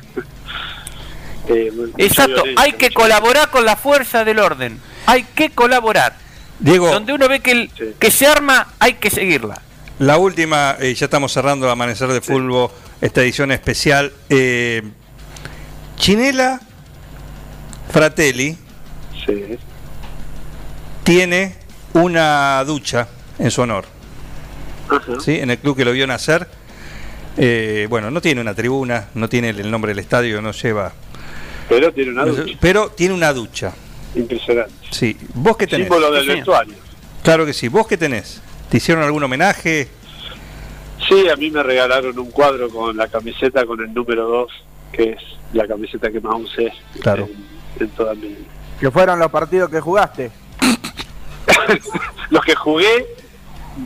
Eh, 1.48 1.72
Exacto, 1.98 2.42
hay 2.56 2.72
que 2.72 2.90
colaborar 2.90 3.50
con 3.50 3.64
la 3.64 3.76
fuerza 3.76 4.24
del 4.24 4.40
orden. 4.40 4.80
Hay 5.06 5.22
que 5.22 5.50
colaborar. 5.50 6.14
Diego, 6.58 6.90
Donde 6.90 7.12
uno 7.12 7.28
ve 7.28 7.40
que, 7.40 7.52
el- 7.52 7.70
Sí. 7.76 7.84
que 7.98 8.10
se 8.10 8.26
arma, 8.26 8.68
hay 8.78 8.94
que 8.94 9.10
seguirla. 9.10 9.60
la 9.98 10.18
última, 10.18 10.76
eh, 10.78 10.94
ya 10.94 11.06
estamos 11.06 11.32
cerrando 11.32 11.70
Amanecer 11.70 12.08
de 12.08 12.20
Fútbol, 12.20 12.70
esta 13.00 13.22
edición 13.22 13.50
especial. 13.52 14.12
Eh, 14.28 14.82
Chinela 15.96 16.60
Fratelli 17.90 18.56
Sí. 19.24 19.56
tiene 21.02 21.54
una 21.94 22.62
ducha 22.64 23.08
en 23.38 23.50
su 23.50 23.62
honor, 23.62 23.86
Ajá. 24.88 25.12
¿sí? 25.24 25.38
en 25.38 25.50
el 25.50 25.58
club 25.58 25.76
que 25.76 25.84
lo 25.84 25.92
vio 25.92 26.06
nacer. 26.06 26.46
Eh, 27.38 27.86
bueno, 27.90 28.10
no 28.10 28.20
tiene 28.20 28.40
una 28.40 28.54
tribuna, 28.54 29.08
no 29.14 29.28
tiene 29.28 29.50
el 29.50 29.70
nombre 29.70 29.90
del 29.92 29.98
estadio, 29.98 30.40
no 30.42 30.52
lleva. 30.52 30.92
Pero 31.68 31.92
tiene 31.92 32.12
una 32.12 32.24
ducha. 32.24 32.58
pero 32.60 32.88
tiene 32.90 33.14
una 33.14 33.32
ducha. 33.32 33.72
Impresionante. 34.16 34.72
Sí, 34.90 35.16
¿vos 35.34 35.56
qué 35.56 35.66
tenés? 35.66 35.86
Símbolo 35.86 36.10
del 36.10 36.26
vestuario. 36.26 36.74
Claro 37.22 37.46
que 37.46 37.52
sí, 37.52 37.68
¿vos 37.68 37.86
qué 37.86 37.96
tenés? 37.96 38.40
¿Te 38.70 38.78
hicieron 38.78 39.04
algún 39.04 39.22
homenaje? 39.22 39.88
Sí, 41.08 41.28
a 41.28 41.36
mí 41.36 41.50
me 41.50 41.62
regalaron 41.62 42.18
un 42.18 42.30
cuadro 42.30 42.68
con 42.70 42.96
la 42.96 43.06
camiseta 43.08 43.64
con 43.66 43.80
el 43.80 43.92
número 43.94 44.26
2, 44.28 44.52
que 44.92 45.10
es 45.10 45.22
la 45.52 45.66
camiseta 45.68 46.10
que 46.10 46.20
más 46.20 46.34
usé 46.40 46.72
Claro. 47.00 47.28
en, 47.78 47.84
en 47.84 47.90
toda 47.90 48.14
mi 48.14 48.36
Que 48.80 48.90
fueron 48.90 49.18
los 49.18 49.30
partidos 49.30 49.70
que 49.70 49.80
jugaste. 49.80 50.30
Los 52.30 52.44
que 52.44 52.54
jugué, 52.54 53.06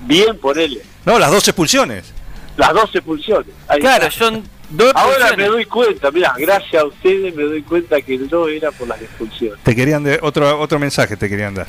bien 0.07 0.39
por 0.39 0.59
él. 0.59 0.81
No, 1.05 1.19
las 1.19 1.31
dos 1.31 1.47
expulsiones. 1.49 2.13
Las 2.57 2.73
dos 2.73 2.95
expulsiones. 2.95 3.55
Ahí 3.69 3.81
Claro, 3.81 4.07
está. 4.07 4.19
son 4.25 4.43
dos 4.71 4.93
Ahora 4.95 5.37
me 5.37 5.47
doy 5.47 5.65
cuenta, 5.65 6.11
mira, 6.11 6.35
gracias 6.37 6.83
a 6.83 6.87
ustedes 6.87 7.35
me 7.35 7.43
doy 7.45 7.63
cuenta 7.63 8.01
que 8.01 8.15
el 8.15 8.29
2 8.29 8.51
era 8.51 8.71
por 8.71 8.89
las 8.89 9.01
expulsiones. 9.01 9.63
Te 9.63 9.75
querían 9.75 10.03
de, 10.05 10.19
otro 10.23 10.59
otro 10.59 10.79
mensaje 10.79 11.17
te 11.17 11.29
querían 11.29 11.55
dar. 11.55 11.67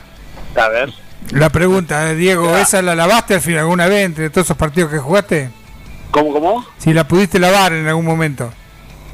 A 0.55 0.67
ver. 0.69 0.93
La 1.31 1.49
pregunta, 1.49 2.11
eh, 2.11 2.15
Diego, 2.15 2.57
¿esa 2.57 2.81
la 2.81 2.95
lavaste 2.95 3.35
al 3.35 3.41
fin 3.41 3.57
alguna 3.57 3.87
vez 3.87 4.05
entre 4.05 4.29
todos 4.29 4.47
esos 4.47 4.57
partidos 4.57 4.91
que 4.91 4.97
jugaste? 4.97 5.49
¿Cómo, 6.09 6.33
cómo? 6.33 6.65
Si 6.77 6.93
la 6.93 7.07
pudiste 7.07 7.39
lavar 7.39 7.73
en 7.73 7.87
algún 7.87 8.05
momento. 8.05 8.51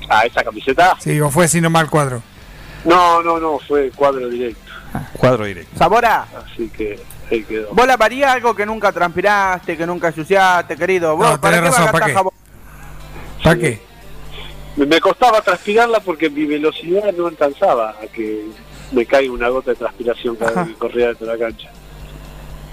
Ah, 0.10 0.26
esa 0.26 0.44
camiseta. 0.44 0.96
Sí, 1.00 1.20
o 1.20 1.30
fue 1.30 1.46
así 1.46 1.62
nomás 1.62 1.84
el 1.84 1.90
cuadro. 1.90 2.24
No, 2.86 3.22
no, 3.22 3.40
no, 3.40 3.60
fue 3.60 3.92
cuadro 3.92 4.30
directo. 4.30 4.72
Cuadro 5.18 5.46
directo. 5.46 5.78
Sabora, 5.78 6.26
Así 6.46 6.70
que 6.70 7.00
ahí 7.30 7.44
quedó. 7.44 7.74
Vos 7.74 7.86
la 7.86 7.98
varía 7.98 8.32
algo 8.32 8.56
que 8.56 8.66
nunca 8.66 8.92
transpiraste, 8.92 9.76
que 9.78 9.86
nunca 9.86 10.08
ensuciaste, 10.08 10.76
querido. 10.76 11.16
Vos, 11.16 11.30
No, 11.30 11.42
¿para 11.42 11.62
vas 11.62 11.78
a 11.78 11.92
razón, 11.92 11.92
¿para 11.92 12.06
qué? 12.06 12.16
¿Para 13.44 13.58
qué? 13.58 13.80
Me, 14.76 15.00
costaba 15.00 15.42
transpirarla 15.42 16.00
porque 16.00 16.30
mi 16.30 16.46
velocidad 16.46 17.12
no 17.14 17.28
alcanzaba 17.28 17.96
a 18.02 18.08
que 18.08 18.46
me 18.92 19.06
caiga 19.06 19.34
una 19.34 19.50
gota 19.50 19.72
de 19.72 19.78
transpiración 19.78 20.36
cada 20.36 20.64
vez 20.64 20.74
que 20.74 20.80
corría 20.80 21.08
dentro 21.08 21.26
de 21.28 21.34
la 21.34 21.40
cancha. 21.40 21.72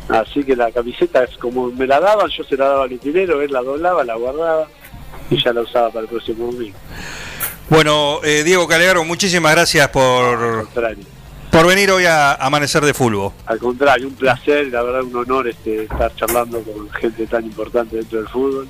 Así 0.08 0.44
que 0.44 0.54
la 0.54 0.70
camiseta 0.70 1.24
es 1.24 1.36
como 1.38 1.70
me 1.70 1.86
la 1.86 1.98
daban, 2.00 2.28
yo 2.28 2.44
se 2.44 2.56
la 2.56 2.68
daba 2.68 2.84
al 2.84 2.92
utilero, 2.92 3.40
él 3.40 3.50
la 3.50 3.62
doblaba, 3.62 4.04
la 4.04 4.16
guardaba 4.16 4.68
y 5.30 5.42
ya 5.42 5.52
la 5.52 5.62
usaba 5.62 5.88
para 5.88 6.02
el 6.02 6.08
próximo 6.08 6.46
domingo. 6.46 6.76
Bueno, 7.70 8.20
eh, 8.22 8.42
Diego 8.44 8.68
Calegaro, 8.68 9.04
muchísimas 9.04 9.52
gracias 9.52 9.88
por, 9.88 10.68
por 11.50 11.66
venir 11.66 11.90
hoy 11.90 12.04
a 12.04 12.34
Amanecer 12.34 12.84
de 12.84 12.92
Fulbo. 12.92 13.32
Al 13.46 13.58
contrario, 13.58 14.08
un 14.08 14.14
placer, 14.14 14.66
la 14.66 14.82
verdad 14.82 15.02
un 15.02 15.16
honor 15.16 15.48
este, 15.48 15.84
estar 15.84 16.14
charlando 16.14 16.62
con 16.62 16.90
gente 16.90 17.26
tan 17.26 17.44
importante 17.44 17.96
dentro 17.96 18.18
del 18.18 18.28
fútbol. 18.28 18.68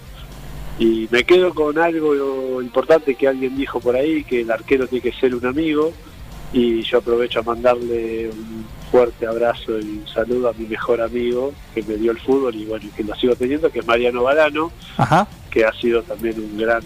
Y 0.79 1.09
me 1.11 1.25
quedo 1.25 1.55
con 1.55 1.79
algo 1.79 2.61
importante 2.61 3.15
que 3.15 3.29
alguien 3.29 3.57
dijo 3.57 3.79
por 3.81 3.95
ahí, 3.97 4.25
que 4.25 4.41
el 4.41 4.51
arquero 4.51 4.87
tiene 4.89 5.03
que 5.03 5.13
ser 5.19 5.35
un 5.35 5.47
amigo. 5.47 5.93
Y 6.53 6.83
yo 6.83 6.99
aprovecho 6.99 7.41
a 7.41 7.43
mandarle 7.43 8.29
un 8.31 8.65
fuerte 8.91 9.27
abrazo 9.27 9.79
y 9.81 9.99
un 9.99 10.07
saludo 10.13 10.49
a 10.51 10.53
mi 10.53 10.67
mejor 10.67 11.01
amigo 11.01 11.53
que 11.75 11.83
me 11.83 11.95
dio 11.97 12.13
el 12.13 12.19
fútbol 12.21 12.55
y 12.55 12.65
bueno, 12.65 12.89
que 12.97 13.03
lo 13.03 13.15
sigo 13.17 13.35
teniendo, 13.35 13.71
que 13.73 13.81
es 13.81 13.87
Mariano 13.87 14.23
Balano, 14.23 14.71
Ajá. 14.97 15.27
que 15.51 15.65
ha 15.65 15.73
sido 15.73 16.03
también 16.03 16.39
un 16.39 16.57
gran 16.57 16.83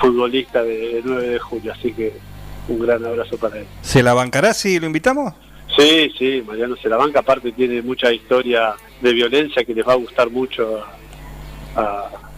futbolista 0.00 0.62
de, 0.62 0.76
de 0.94 1.02
9 1.04 1.28
de 1.28 1.38
julio. 1.38 1.72
Así 1.72 1.92
que 1.92 2.14
un 2.68 2.78
gran 2.80 3.04
abrazo 3.04 3.36
para 3.36 3.58
él. 3.58 3.66
¿Se 3.82 4.02
la 4.02 4.14
bancará 4.14 4.54
si 4.54 4.78
lo 4.80 4.86
invitamos? 4.86 5.34
Sí, 5.76 6.10
sí, 6.18 6.42
Mariano 6.46 6.74
se 6.76 6.88
la 6.88 6.96
banca, 6.96 7.20
aparte 7.20 7.52
tiene 7.52 7.80
mucha 7.82 8.10
historia 8.12 8.74
de 9.00 9.12
violencia 9.12 9.64
que 9.64 9.74
les 9.74 9.86
va 9.86 9.92
a 9.92 9.96
gustar 9.96 10.30
mucho 10.30 10.78
a, 11.76 11.80
a- 11.80 12.29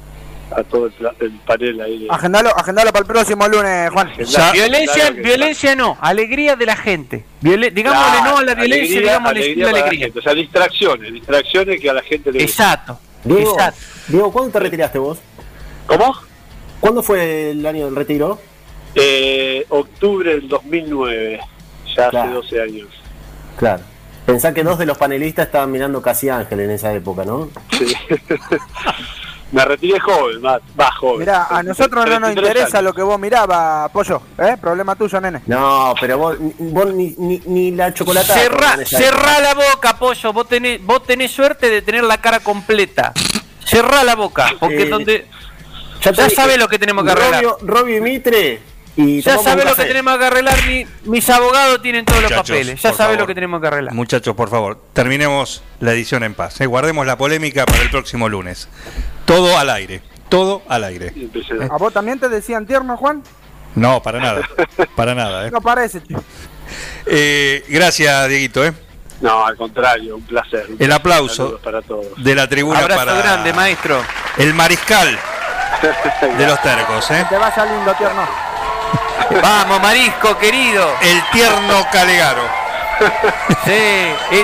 a 0.56 0.62
todo 0.64 0.86
el, 1.20 1.30
panel 1.46 1.80
ahí. 1.80 1.98
de- 2.04 2.06
Agendalo, 2.10 2.50
agendalo 2.56 2.92
para 2.92 3.00
el 3.02 3.06
próximo 3.06 3.46
lunes, 3.48 3.90
Juan. 3.90 4.08
Agendalo. 4.08 4.52
violencia, 4.52 5.06
claro 5.08 5.22
violencia 5.22 5.76
no, 5.76 5.98
alegría 6.00 6.56
de 6.56 6.66
la 6.66 6.76
gente. 6.76 7.24
Digámosle 7.40 7.72
Claro, 7.82 8.24
no 8.30 8.38
a 8.38 8.42
la 8.44 8.54
violencia, 8.54 8.64
alegría, 8.76 9.00
digámosle 9.00 9.40
alegría 9.40 9.64
la 9.64 9.70
alegría. 9.70 10.04
gente, 10.06 10.18
O 10.18 10.22
sea, 10.22 10.34
distracciones, 10.34 11.12
distracciones 11.12 11.80
que 11.80 11.90
a 11.90 11.92
la 11.94 12.02
gente 12.02 12.32
le 12.32 12.44
gusta. 12.44 12.50
Exacto, 12.64 12.98
Diego, 13.24 13.52
exacto. 13.52 13.80
Diego, 14.08 14.32
¿cuándo 14.32 14.50
te 14.52 14.60
retiraste 14.60 14.98
vos? 14.98 15.18
¿Cómo? 15.86 16.14
¿Cuándo 16.80 17.02
fue 17.02 17.50
el 17.50 17.64
año 17.66 17.84
del 17.86 17.96
retiro? 17.96 18.40
Eh, 18.94 19.64
octubre 19.68 20.32
del 20.34 20.48
2009, 20.48 21.40
ya 21.96 22.02
hace 22.02 22.10
Claro. 22.10 22.32
12 22.34 22.60
años. 22.62 22.88
Claro. 23.56 23.82
Pensá 24.26 24.54
que 24.54 24.62
dos 24.62 24.78
de 24.78 24.86
los 24.86 24.96
panelistas 24.98 25.46
estaban 25.46 25.70
mirando 25.72 26.00
Casi 26.00 26.28
Ángel 26.28 26.60
en 26.60 26.70
esa 26.70 26.92
época, 26.94 27.24
¿no? 27.24 27.50
Sí. 27.76 27.86
Me 29.52 29.64
retiré 29.64 30.00
joven, 30.00 30.40
más, 30.40 30.60
más 30.74 30.96
joven. 30.96 31.20
Mirá, 31.20 31.46
a 31.50 31.62
nosotros 31.62 32.06
no 32.06 32.18
nos 32.18 32.32
33 32.32 32.36
interesa 32.48 32.78
años. 32.78 32.84
lo 32.84 32.94
que 32.94 33.02
vos 33.02 33.18
mirabas, 33.20 33.90
pollo. 33.92 34.22
¿Eh? 34.38 34.56
Problema 34.60 34.96
tuyo, 34.96 35.20
nene. 35.20 35.42
No, 35.46 35.94
pero 36.00 36.16
vos, 36.18 36.36
vos 36.58 36.86
ni, 36.94 37.14
ni, 37.18 37.40
ni 37.46 37.70
la 37.70 37.92
chocolate. 37.92 38.32
Cerrá, 38.32 38.78
cerrá 38.86 39.40
la 39.40 39.54
boca, 39.54 39.98
pollo. 39.98 40.32
Vos 40.32 40.48
tenés, 40.48 40.82
vos 40.84 41.02
tenés 41.04 41.30
suerte 41.30 41.68
de 41.68 41.82
tener 41.82 42.02
la 42.04 42.18
cara 42.18 42.40
completa. 42.40 43.12
Cerrá 43.64 44.02
la 44.04 44.14
boca, 44.16 44.52
porque 44.58 44.82
Eh, 44.84 44.88
donde. 44.88 45.26
Ya, 46.02 46.10
Ya 46.12 46.30
sabés 46.30 46.58
lo 46.58 46.66
que 46.66 46.78
tenemos 46.78 47.04
que 47.04 47.12
arreglar. 47.12 47.44
Robio, 47.44 47.58
Robio 47.62 47.96
y 47.98 48.00
Mitre. 48.00 48.60
Y 48.94 49.22
Ya 49.22 49.38
un 49.38 49.44
lo 49.64 49.74
que 49.74 49.85
tenemos 49.87 50.18
que 50.18 50.24
arreglar. 50.26 50.66
mi- 50.66 50.87
mis 51.05 51.31
abogados 51.31 51.81
tienen 51.81 52.05
todos 52.05 52.22
los 52.22 52.33
papeles. 52.33 52.81
Ya 52.83 52.92
favor. 52.92 53.18
lo 53.18 53.26
que 53.26 53.35
tenemos 53.35 53.61
que 53.61 53.66
arreglar. 53.68 53.94
Muchachos, 53.94 54.35
por 54.37 54.50
favor, 54.50 54.78
terminemos 54.92 55.62
la 55.81 55.92
edición 55.92 56.22
en 56.24 56.35
paz. 56.35 56.61
¿eh? 56.61 56.66
Guardemos 56.66 57.07
la 57.07 57.16
polémica 57.16 57.64
para 57.64 57.81
el 57.83 57.90
próximo 57.90 58.28
lunes. 58.28 58.68
Todo 59.24 59.57
al 59.57 59.70
aire. 59.70 60.02
Todo 60.28 60.62
al 60.68 60.85
aire. 60.85 61.12
¿A 61.70 61.76
vos 61.78 61.92
también 61.92 62.18
te 62.18 62.28
decían 62.28 62.66
tierno, 62.66 62.96
Juan? 62.98 63.22
No, 63.74 64.02
para 64.02 64.18
nada. 64.20 64.42
Para 64.94 65.14
nada. 65.14 65.46
¿eh? 65.46 65.50
No 65.52 65.61
parece. 65.62 66.02
Eh, 67.07 67.64
gracias, 67.68 68.28
Dieguito. 68.28 68.64
¿eh? 68.64 68.72
No, 69.22 69.46
al 69.46 69.57
contrario, 69.57 70.16
un 70.16 70.22
placer. 70.22 70.66
Un 70.68 70.76
El 70.78 70.92
aplauso 70.92 71.59
para 71.62 71.81
todos. 71.81 72.07
de 72.22 72.35
la 72.35 72.48
tribuna 72.48 72.81
Abrazo 72.81 73.05
para 73.07 73.14
grande, 73.18 73.52
maestro. 73.52 74.02
el 74.37 74.52
mariscal 74.52 75.09
de 76.38 76.46
los 76.46 76.61
tercos. 76.61 77.11
¿eh? 77.11 77.24
Que 77.28 77.35
te 77.37 77.38
vaya 77.40 77.64
lindo, 77.64 77.94
tierno. 77.94 78.51
Vamos, 79.42 79.80
marisco, 79.80 80.38
querido. 80.38 80.87
El 81.00 81.22
tierno 81.32 81.87
Calegaro. 81.90 82.42
Sí, 83.64 83.72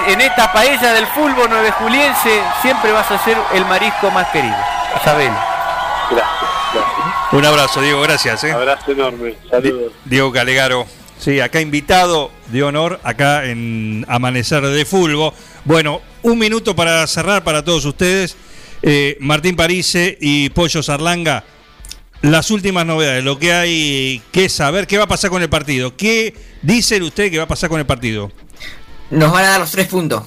en 0.09 0.21
esta 0.21 0.53
paella 0.53 0.93
del 0.93 1.07
fútbol 1.09 1.47
nueve 1.49 1.71
juliense 1.73 2.43
siempre 2.61 2.91
vas 2.93 3.11
a 3.11 3.23
ser 3.25 3.37
el 3.55 3.65
marisco 3.67 4.11
más 4.11 4.27
querido. 4.29 4.57
Sabelo. 5.05 5.37
Gracias, 6.11 6.51
gracias. 6.73 7.33
Un 7.33 7.45
abrazo, 7.45 7.81
Diego. 7.81 8.01
Gracias. 8.01 8.43
¿eh? 8.45 8.53
Abrazo 8.53 8.91
enorme. 8.93 9.35
Saludos. 9.51 9.93
Diego 10.05 10.33
Calegaro. 10.33 10.87
Sí, 11.19 11.41
acá 11.41 11.61
invitado 11.61 12.31
de 12.47 12.63
honor, 12.63 13.01
acá 13.03 13.45
en 13.45 14.07
Amanecer 14.09 14.63
de 14.63 14.85
Fulbo. 14.85 15.35
Bueno, 15.65 16.01
un 16.23 16.39
minuto 16.39 16.75
para 16.77 17.07
cerrar 17.07 17.43
para 17.45 17.65
todos 17.65 17.85
ustedes. 17.85 18.37
Eh, 18.83 19.17
Martín 19.21 19.57
Parise 19.57 20.17
y 20.21 20.51
Pollo 20.51 20.83
Sarlanga, 20.83 21.43
las 22.23 22.51
últimas 22.51 22.85
novedades, 22.85 23.23
lo 23.25 23.39
que 23.39 23.53
hay 23.53 24.23
que 24.33 24.49
saber, 24.49 24.87
qué 24.87 24.99
va 24.99 25.05
a 25.05 25.09
pasar 25.09 25.31
con 25.31 25.43
el 25.43 25.49
partido. 25.49 25.97
¿Qué 25.97 26.35
dicen 26.63 27.03
ustedes 27.03 27.31
que 27.31 27.39
va 27.39 27.45
a 27.45 27.49
pasar 27.49 27.69
con 27.71 27.79
el 27.79 27.87
partido? 27.87 28.31
Nos 29.11 29.33
van 29.33 29.45
a 29.45 29.49
dar 29.49 29.61
los 29.61 29.71
tres 29.71 29.87
puntos. 29.87 30.25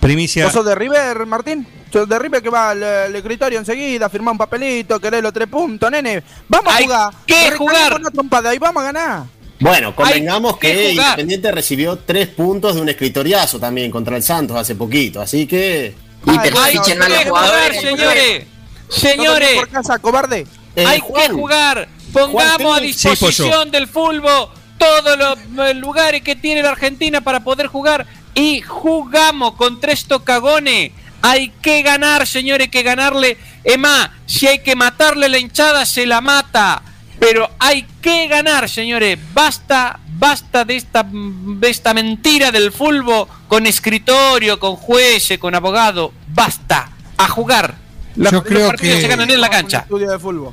Primicia. 0.00 0.44
¿Vos 0.44 0.52
sos 0.52 0.64
de 0.64 0.74
River, 0.74 1.26
Martín? 1.26 1.66
Sos 1.92 2.08
de 2.08 2.18
River 2.18 2.42
que 2.42 2.50
va 2.50 2.70
al, 2.70 2.82
al 2.82 3.16
escritorio 3.16 3.58
enseguida, 3.58 4.08
firmar 4.08 4.32
un 4.32 4.38
papelito, 4.38 5.00
querés 5.00 5.22
los 5.22 5.32
tres 5.32 5.48
puntos, 5.48 5.90
nene. 5.90 6.22
Vamos 6.48 6.72
a 6.72 6.82
jugar. 6.82 7.12
que 7.26 7.34
Recaemos 7.34 7.58
jugar. 7.58 7.92
con 7.92 8.00
una 8.02 8.10
trompada 8.10 8.54
y 8.54 8.58
vamos 8.58 8.82
a 8.82 8.86
ganar. 8.86 9.22
Bueno, 9.60 9.96
convengamos 9.96 10.56
que. 10.58 10.92
Independiente 10.92 11.50
recibió 11.50 11.98
tres 11.98 12.28
puntos 12.28 12.76
de 12.76 12.80
un 12.80 12.88
escritoriazo 12.88 13.58
también 13.58 13.90
contra 13.90 14.16
el 14.16 14.22
Santos 14.22 14.56
hace 14.56 14.76
poquito, 14.76 15.20
así 15.20 15.46
que. 15.46 15.94
Y 16.26 16.30
fichen 16.30 16.98
los 16.98 17.08
jugar, 17.08 17.28
jugadores. 17.28 18.46
Señores. 18.88 19.54
No 19.54 19.60
por 19.60 19.68
casa, 19.70 19.98
cobarde. 19.98 20.46
Eh, 20.76 20.84
hay 20.86 21.00
Juan, 21.00 21.26
que 21.26 21.32
jugar. 21.32 21.88
Pongamos 22.12 22.76
a 22.76 22.80
sí, 22.80 22.86
disposición 22.86 23.70
del 23.70 23.86
fútbol 23.86 24.48
todos 24.78 25.18
los 25.18 25.66
eh, 25.66 25.74
lugares 25.74 26.22
que 26.22 26.36
tiene 26.36 26.62
la 26.62 26.70
Argentina 26.70 27.20
para 27.20 27.40
poder 27.40 27.66
jugar 27.66 28.06
y 28.34 28.60
jugamos 28.60 29.54
contra 29.54 29.92
estos 29.92 30.22
cagones. 30.22 30.92
Hay 31.20 31.50
que 31.60 31.82
ganar, 31.82 32.26
señores, 32.26 32.66
hay 32.66 32.70
que 32.70 32.82
ganarle. 32.84 33.36
Es 33.64 33.78
más, 33.78 34.10
si 34.26 34.46
hay 34.46 34.60
que 34.60 34.76
matarle 34.76 35.28
la 35.28 35.38
hinchada, 35.38 35.84
se 35.84 36.06
la 36.06 36.20
mata. 36.20 36.82
Pero 37.18 37.50
hay 37.58 37.84
que 38.00 38.28
ganar, 38.28 38.68
señores. 38.68 39.18
Basta, 39.34 39.98
basta 40.10 40.64
de 40.64 40.76
esta, 40.76 41.04
de 41.10 41.68
esta 41.68 41.92
mentira 41.92 42.52
del 42.52 42.70
fútbol 42.70 43.26
con 43.48 43.66
escritorio, 43.66 44.60
con 44.60 44.76
jueces, 44.76 45.38
con 45.38 45.56
abogado. 45.56 46.12
Basta. 46.28 46.92
A 47.16 47.28
jugar. 47.28 47.87
Los, 48.18 48.32
Yo 48.32 48.42
creo 48.42 48.66
partidos 48.68 48.96
que- 48.96 49.02
se 49.02 49.08
ganan 49.08 49.30
en 49.30 49.40
la 49.40 49.48
cancha. 49.48 49.78
estudio 49.78 50.10
de 50.10 50.18
fútbol. 50.18 50.52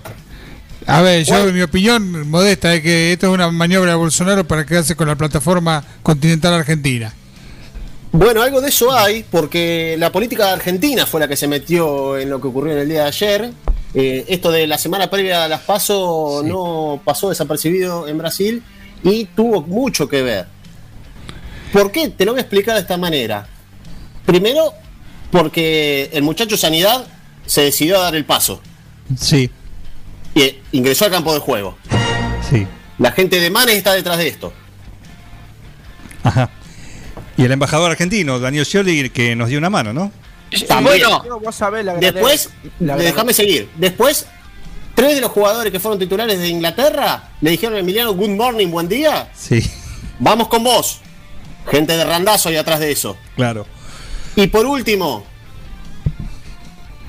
A 0.88 1.02
ver, 1.02 1.24
yo 1.26 1.52
mi 1.52 1.62
opinión 1.64 2.30
modesta 2.30 2.74
es 2.76 2.82
que 2.84 3.12
esto 3.12 3.26
es 3.28 3.34
una 3.34 3.50
maniobra 3.50 3.92
de 3.92 3.98
Bolsonaro 3.98 4.46
para 4.48 4.66
quedarse 4.66 4.96
con 4.96 5.08
la 5.08 5.16
plataforma 5.16 5.84
continental 6.04 6.54
argentina. 6.54 7.12
Bueno, 8.12 8.42
algo 8.44 8.62
de 8.62 8.70
eso 8.70 8.96
hay, 8.96 9.26
porque 9.30 9.96
la 9.98 10.12
política 10.12 10.54
argentina 10.54 11.06
fue 11.08 11.20
la 11.20 11.28
que 11.28 11.36
se 11.36 11.48
metió 11.48 12.18
en 12.20 12.30
lo 12.30 12.40
que 12.40 12.48
ocurrió 12.48 12.74
en 12.74 12.80
el 12.80 12.88
día 12.90 13.02
de 13.02 13.08
ayer. 13.08 13.52
Eh, 13.96 14.26
esto 14.30 14.52
de 14.52 14.68
la 14.68 14.78
semana 14.78 15.10
previa 15.10 15.46
a 15.46 15.48
las 15.48 15.62
PASO 15.62 16.44
no 16.46 17.02
pasó 17.04 17.30
desapercibido 17.30 18.08
en 18.08 18.18
Brasil 18.20 18.62
y 19.04 19.26
tuvo 19.26 19.64
mucho 19.64 20.08
que 20.08 20.22
ver. 20.22 20.46
¿Por 21.74 21.92
qué? 21.92 22.10
Te 22.10 22.26
lo 22.26 22.34
voy 22.34 22.40
a 22.40 22.42
explicar 22.42 22.76
de 22.76 22.82
esta 22.82 22.98
manera. 22.98 23.48
Primero, 24.26 24.72
porque 25.32 26.10
el 26.14 26.24
muchacho 26.24 26.56
Sanidad 26.58 27.06
se 27.46 27.62
decidió 27.62 27.98
a 27.98 28.04
dar 28.04 28.16
el 28.16 28.26
paso 28.26 28.62
Sí, 29.20 29.50
y 30.34 30.42
eh, 30.42 30.62
ingresó 30.72 31.06
al 31.06 31.12
campo 31.12 31.34
de 31.34 31.40
juego. 31.40 31.78
sí. 32.50 32.68
La 32.98 33.12
gente 33.12 33.40
de 33.42 33.50
Manes 33.50 33.76
está 33.76 33.94
detrás 33.94 34.18
de 34.18 34.28
esto. 34.30 34.54
Ajá. 36.24 36.50
Y 37.38 37.44
el 37.44 37.52
embajador 37.52 37.92
argentino, 37.92 38.40
Daniel 38.40 38.66
Scioli, 38.66 39.10
que 39.10 39.36
nos 39.36 39.50
dio 39.50 39.58
una 39.58 39.70
mano, 39.70 39.92
¿no? 39.94 40.12
También. 40.68 41.02
Bueno, 41.02 41.40
Vos 41.42 41.56
sabés 41.56 41.84
la 41.84 41.96
Después, 41.96 42.50
déjame 42.80 43.34
seguir. 43.34 43.70
Después, 43.76 44.26
tres 44.94 45.16
de 45.16 45.22
los 45.22 45.32
jugadores 45.32 45.72
que 45.72 45.80
fueron 45.82 46.00
titulares 46.00 46.40
de 46.40 46.48
Inglaterra 46.48 47.32
le 47.42 47.52
dijeron 47.52 47.76
a 47.76 47.80
Emiliano, 47.80 48.14
good 48.14 48.30
morning, 48.30 48.68
buen 48.68 48.88
día. 48.88 49.30
Sí, 49.36 49.62
Vamos 50.20 50.48
con 50.48 50.64
vos. 50.64 51.02
Gente 51.70 51.98
de 51.98 52.06
randazo 52.06 52.48
ahí 52.50 52.56
atrás 52.56 52.80
de 52.80 52.92
eso. 52.92 53.18
claro. 53.36 53.66
Y 54.38 54.48
por 54.48 54.66
último, 54.66 55.26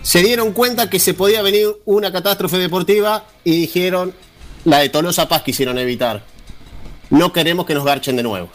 se 0.07 0.23
dieron 0.23 0.53
cuenta 0.53 0.89
que 0.89 1.01
se 1.01 1.15
podía 1.15 1.43
venir 1.43 1.67
una 1.85 2.13
catástrofe 2.13 2.59
deportiva 2.59 3.25
y 3.43 3.51
dijeron, 3.63 4.15
la 4.65 4.79
de 4.79 4.89
Tolosa 4.89 5.29
Paz 5.29 5.43
quisieron 5.43 5.79
evitar. 5.79 6.23
No 7.11 7.33
queremos 7.33 7.67
que 7.67 7.75
nos 7.75 7.85
garchen 7.85 8.15
de 8.15 8.23
nuevo. 8.23 8.49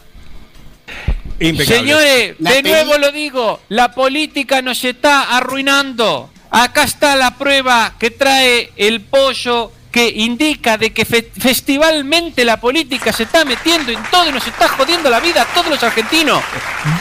Impecable. 1.42 1.78
Señores, 1.80 2.36
La 2.40 2.54
de 2.54 2.64
nuevo 2.64 2.98
lo 2.98 3.12
digo, 3.12 3.60
la 3.68 3.92
política 3.94 4.62
nos 4.62 4.82
está 4.86 5.36
arruinando. 5.36 6.30
Acá 6.52 6.84
está 6.84 7.18
la 7.18 7.38
prueba 7.38 7.96
que 8.00 8.12
trae 8.12 8.72
el 8.78 9.02
pollo 9.02 9.74
que 9.92 10.08
indica 10.08 10.78
de 10.78 10.94
que 10.94 11.04
fe- 11.04 11.32
festivalmente 11.38 12.46
la 12.46 12.62
política 12.62 13.12
se 13.12 13.24
está 13.24 13.44
metiendo 13.44 13.92
en 13.92 14.02
todo 14.10 14.30
y 14.30 14.32
nos 14.32 14.48
está 14.48 14.70
jodiendo 14.70 15.10
la 15.10 15.20
vida 15.20 15.42
a 15.42 15.54
todos 15.54 15.68
los 15.68 15.84
argentinos. 15.84 16.42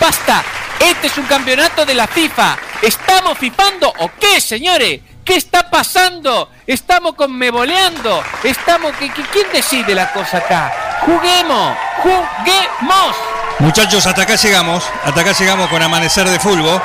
Basta, 0.00 0.44
este 0.80 1.06
es 1.06 1.16
un 1.18 1.26
campeonato 1.26 1.86
de 1.86 1.94
la 1.94 2.08
FIFA. 2.08 2.58
¿Estamos 2.82 3.36
fifando 3.38 3.92
o 3.98 4.10
qué, 4.18 4.40
señores? 4.40 5.00
¿Qué 5.24 5.36
está 5.36 5.68
pasando? 5.70 6.48
Estamos 6.66 7.14
conmeboleando. 7.14 8.22
Estamos... 8.42 8.92
¿qui- 8.94 9.12
qui- 9.12 9.26
¿Quién 9.32 9.46
decide 9.52 9.94
la 9.94 10.10
cosa 10.12 10.38
acá? 10.38 10.72
Juguemos, 11.04 11.76
juguemos. 12.02 13.16
Muchachos, 13.58 14.06
hasta 14.06 14.22
acá 14.22 14.36
llegamos. 14.36 14.82
Hasta 15.04 15.20
acá 15.20 15.32
llegamos 15.32 15.68
con 15.68 15.82
Amanecer 15.82 16.28
de 16.28 16.40
Fulbo. 16.40 16.80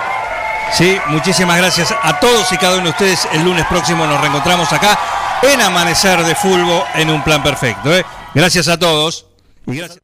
Sí, 0.73 0.97
muchísimas 1.07 1.57
gracias 1.57 1.93
a 2.01 2.19
todos 2.19 2.51
y 2.51 2.57
cada 2.57 2.75
uno 2.75 2.85
de 2.85 2.89
ustedes. 2.89 3.27
El 3.31 3.43
lunes 3.45 3.65
próximo 3.67 4.05
nos 4.05 4.19
reencontramos 4.19 4.71
acá 4.73 4.99
en 5.43 5.61
Amanecer 5.61 6.23
de 6.23 6.35
Fulbo 6.35 6.85
en 6.95 7.09
un 7.09 7.23
plan 7.23 7.41
perfecto. 7.41 7.95
¿eh? 7.95 8.05
Gracias 8.33 8.67
a 8.67 8.77
todos. 8.77 9.27
Y 9.65 9.77
gracias. 9.77 10.01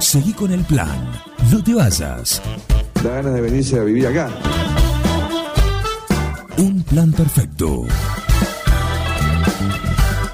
Seguí 0.00 0.32
con 0.32 0.52
el 0.52 0.64
plan. 0.64 1.22
No 1.50 1.62
te 1.62 1.74
vayas. 1.74 2.42
Da 3.02 3.10
ganas 3.10 3.34
de 3.34 3.40
venirse 3.40 3.78
a 3.78 3.82
vivir 3.84 4.06
acá. 4.08 4.28
Un 6.58 6.82
plan 6.84 7.12
perfecto. 7.12 7.84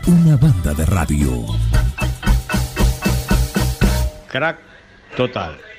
Una 0.06 0.36
banda 0.36 0.72
de 0.72 0.86
radio. 0.86 1.46
Crack 4.28 4.58
total. 5.16 5.71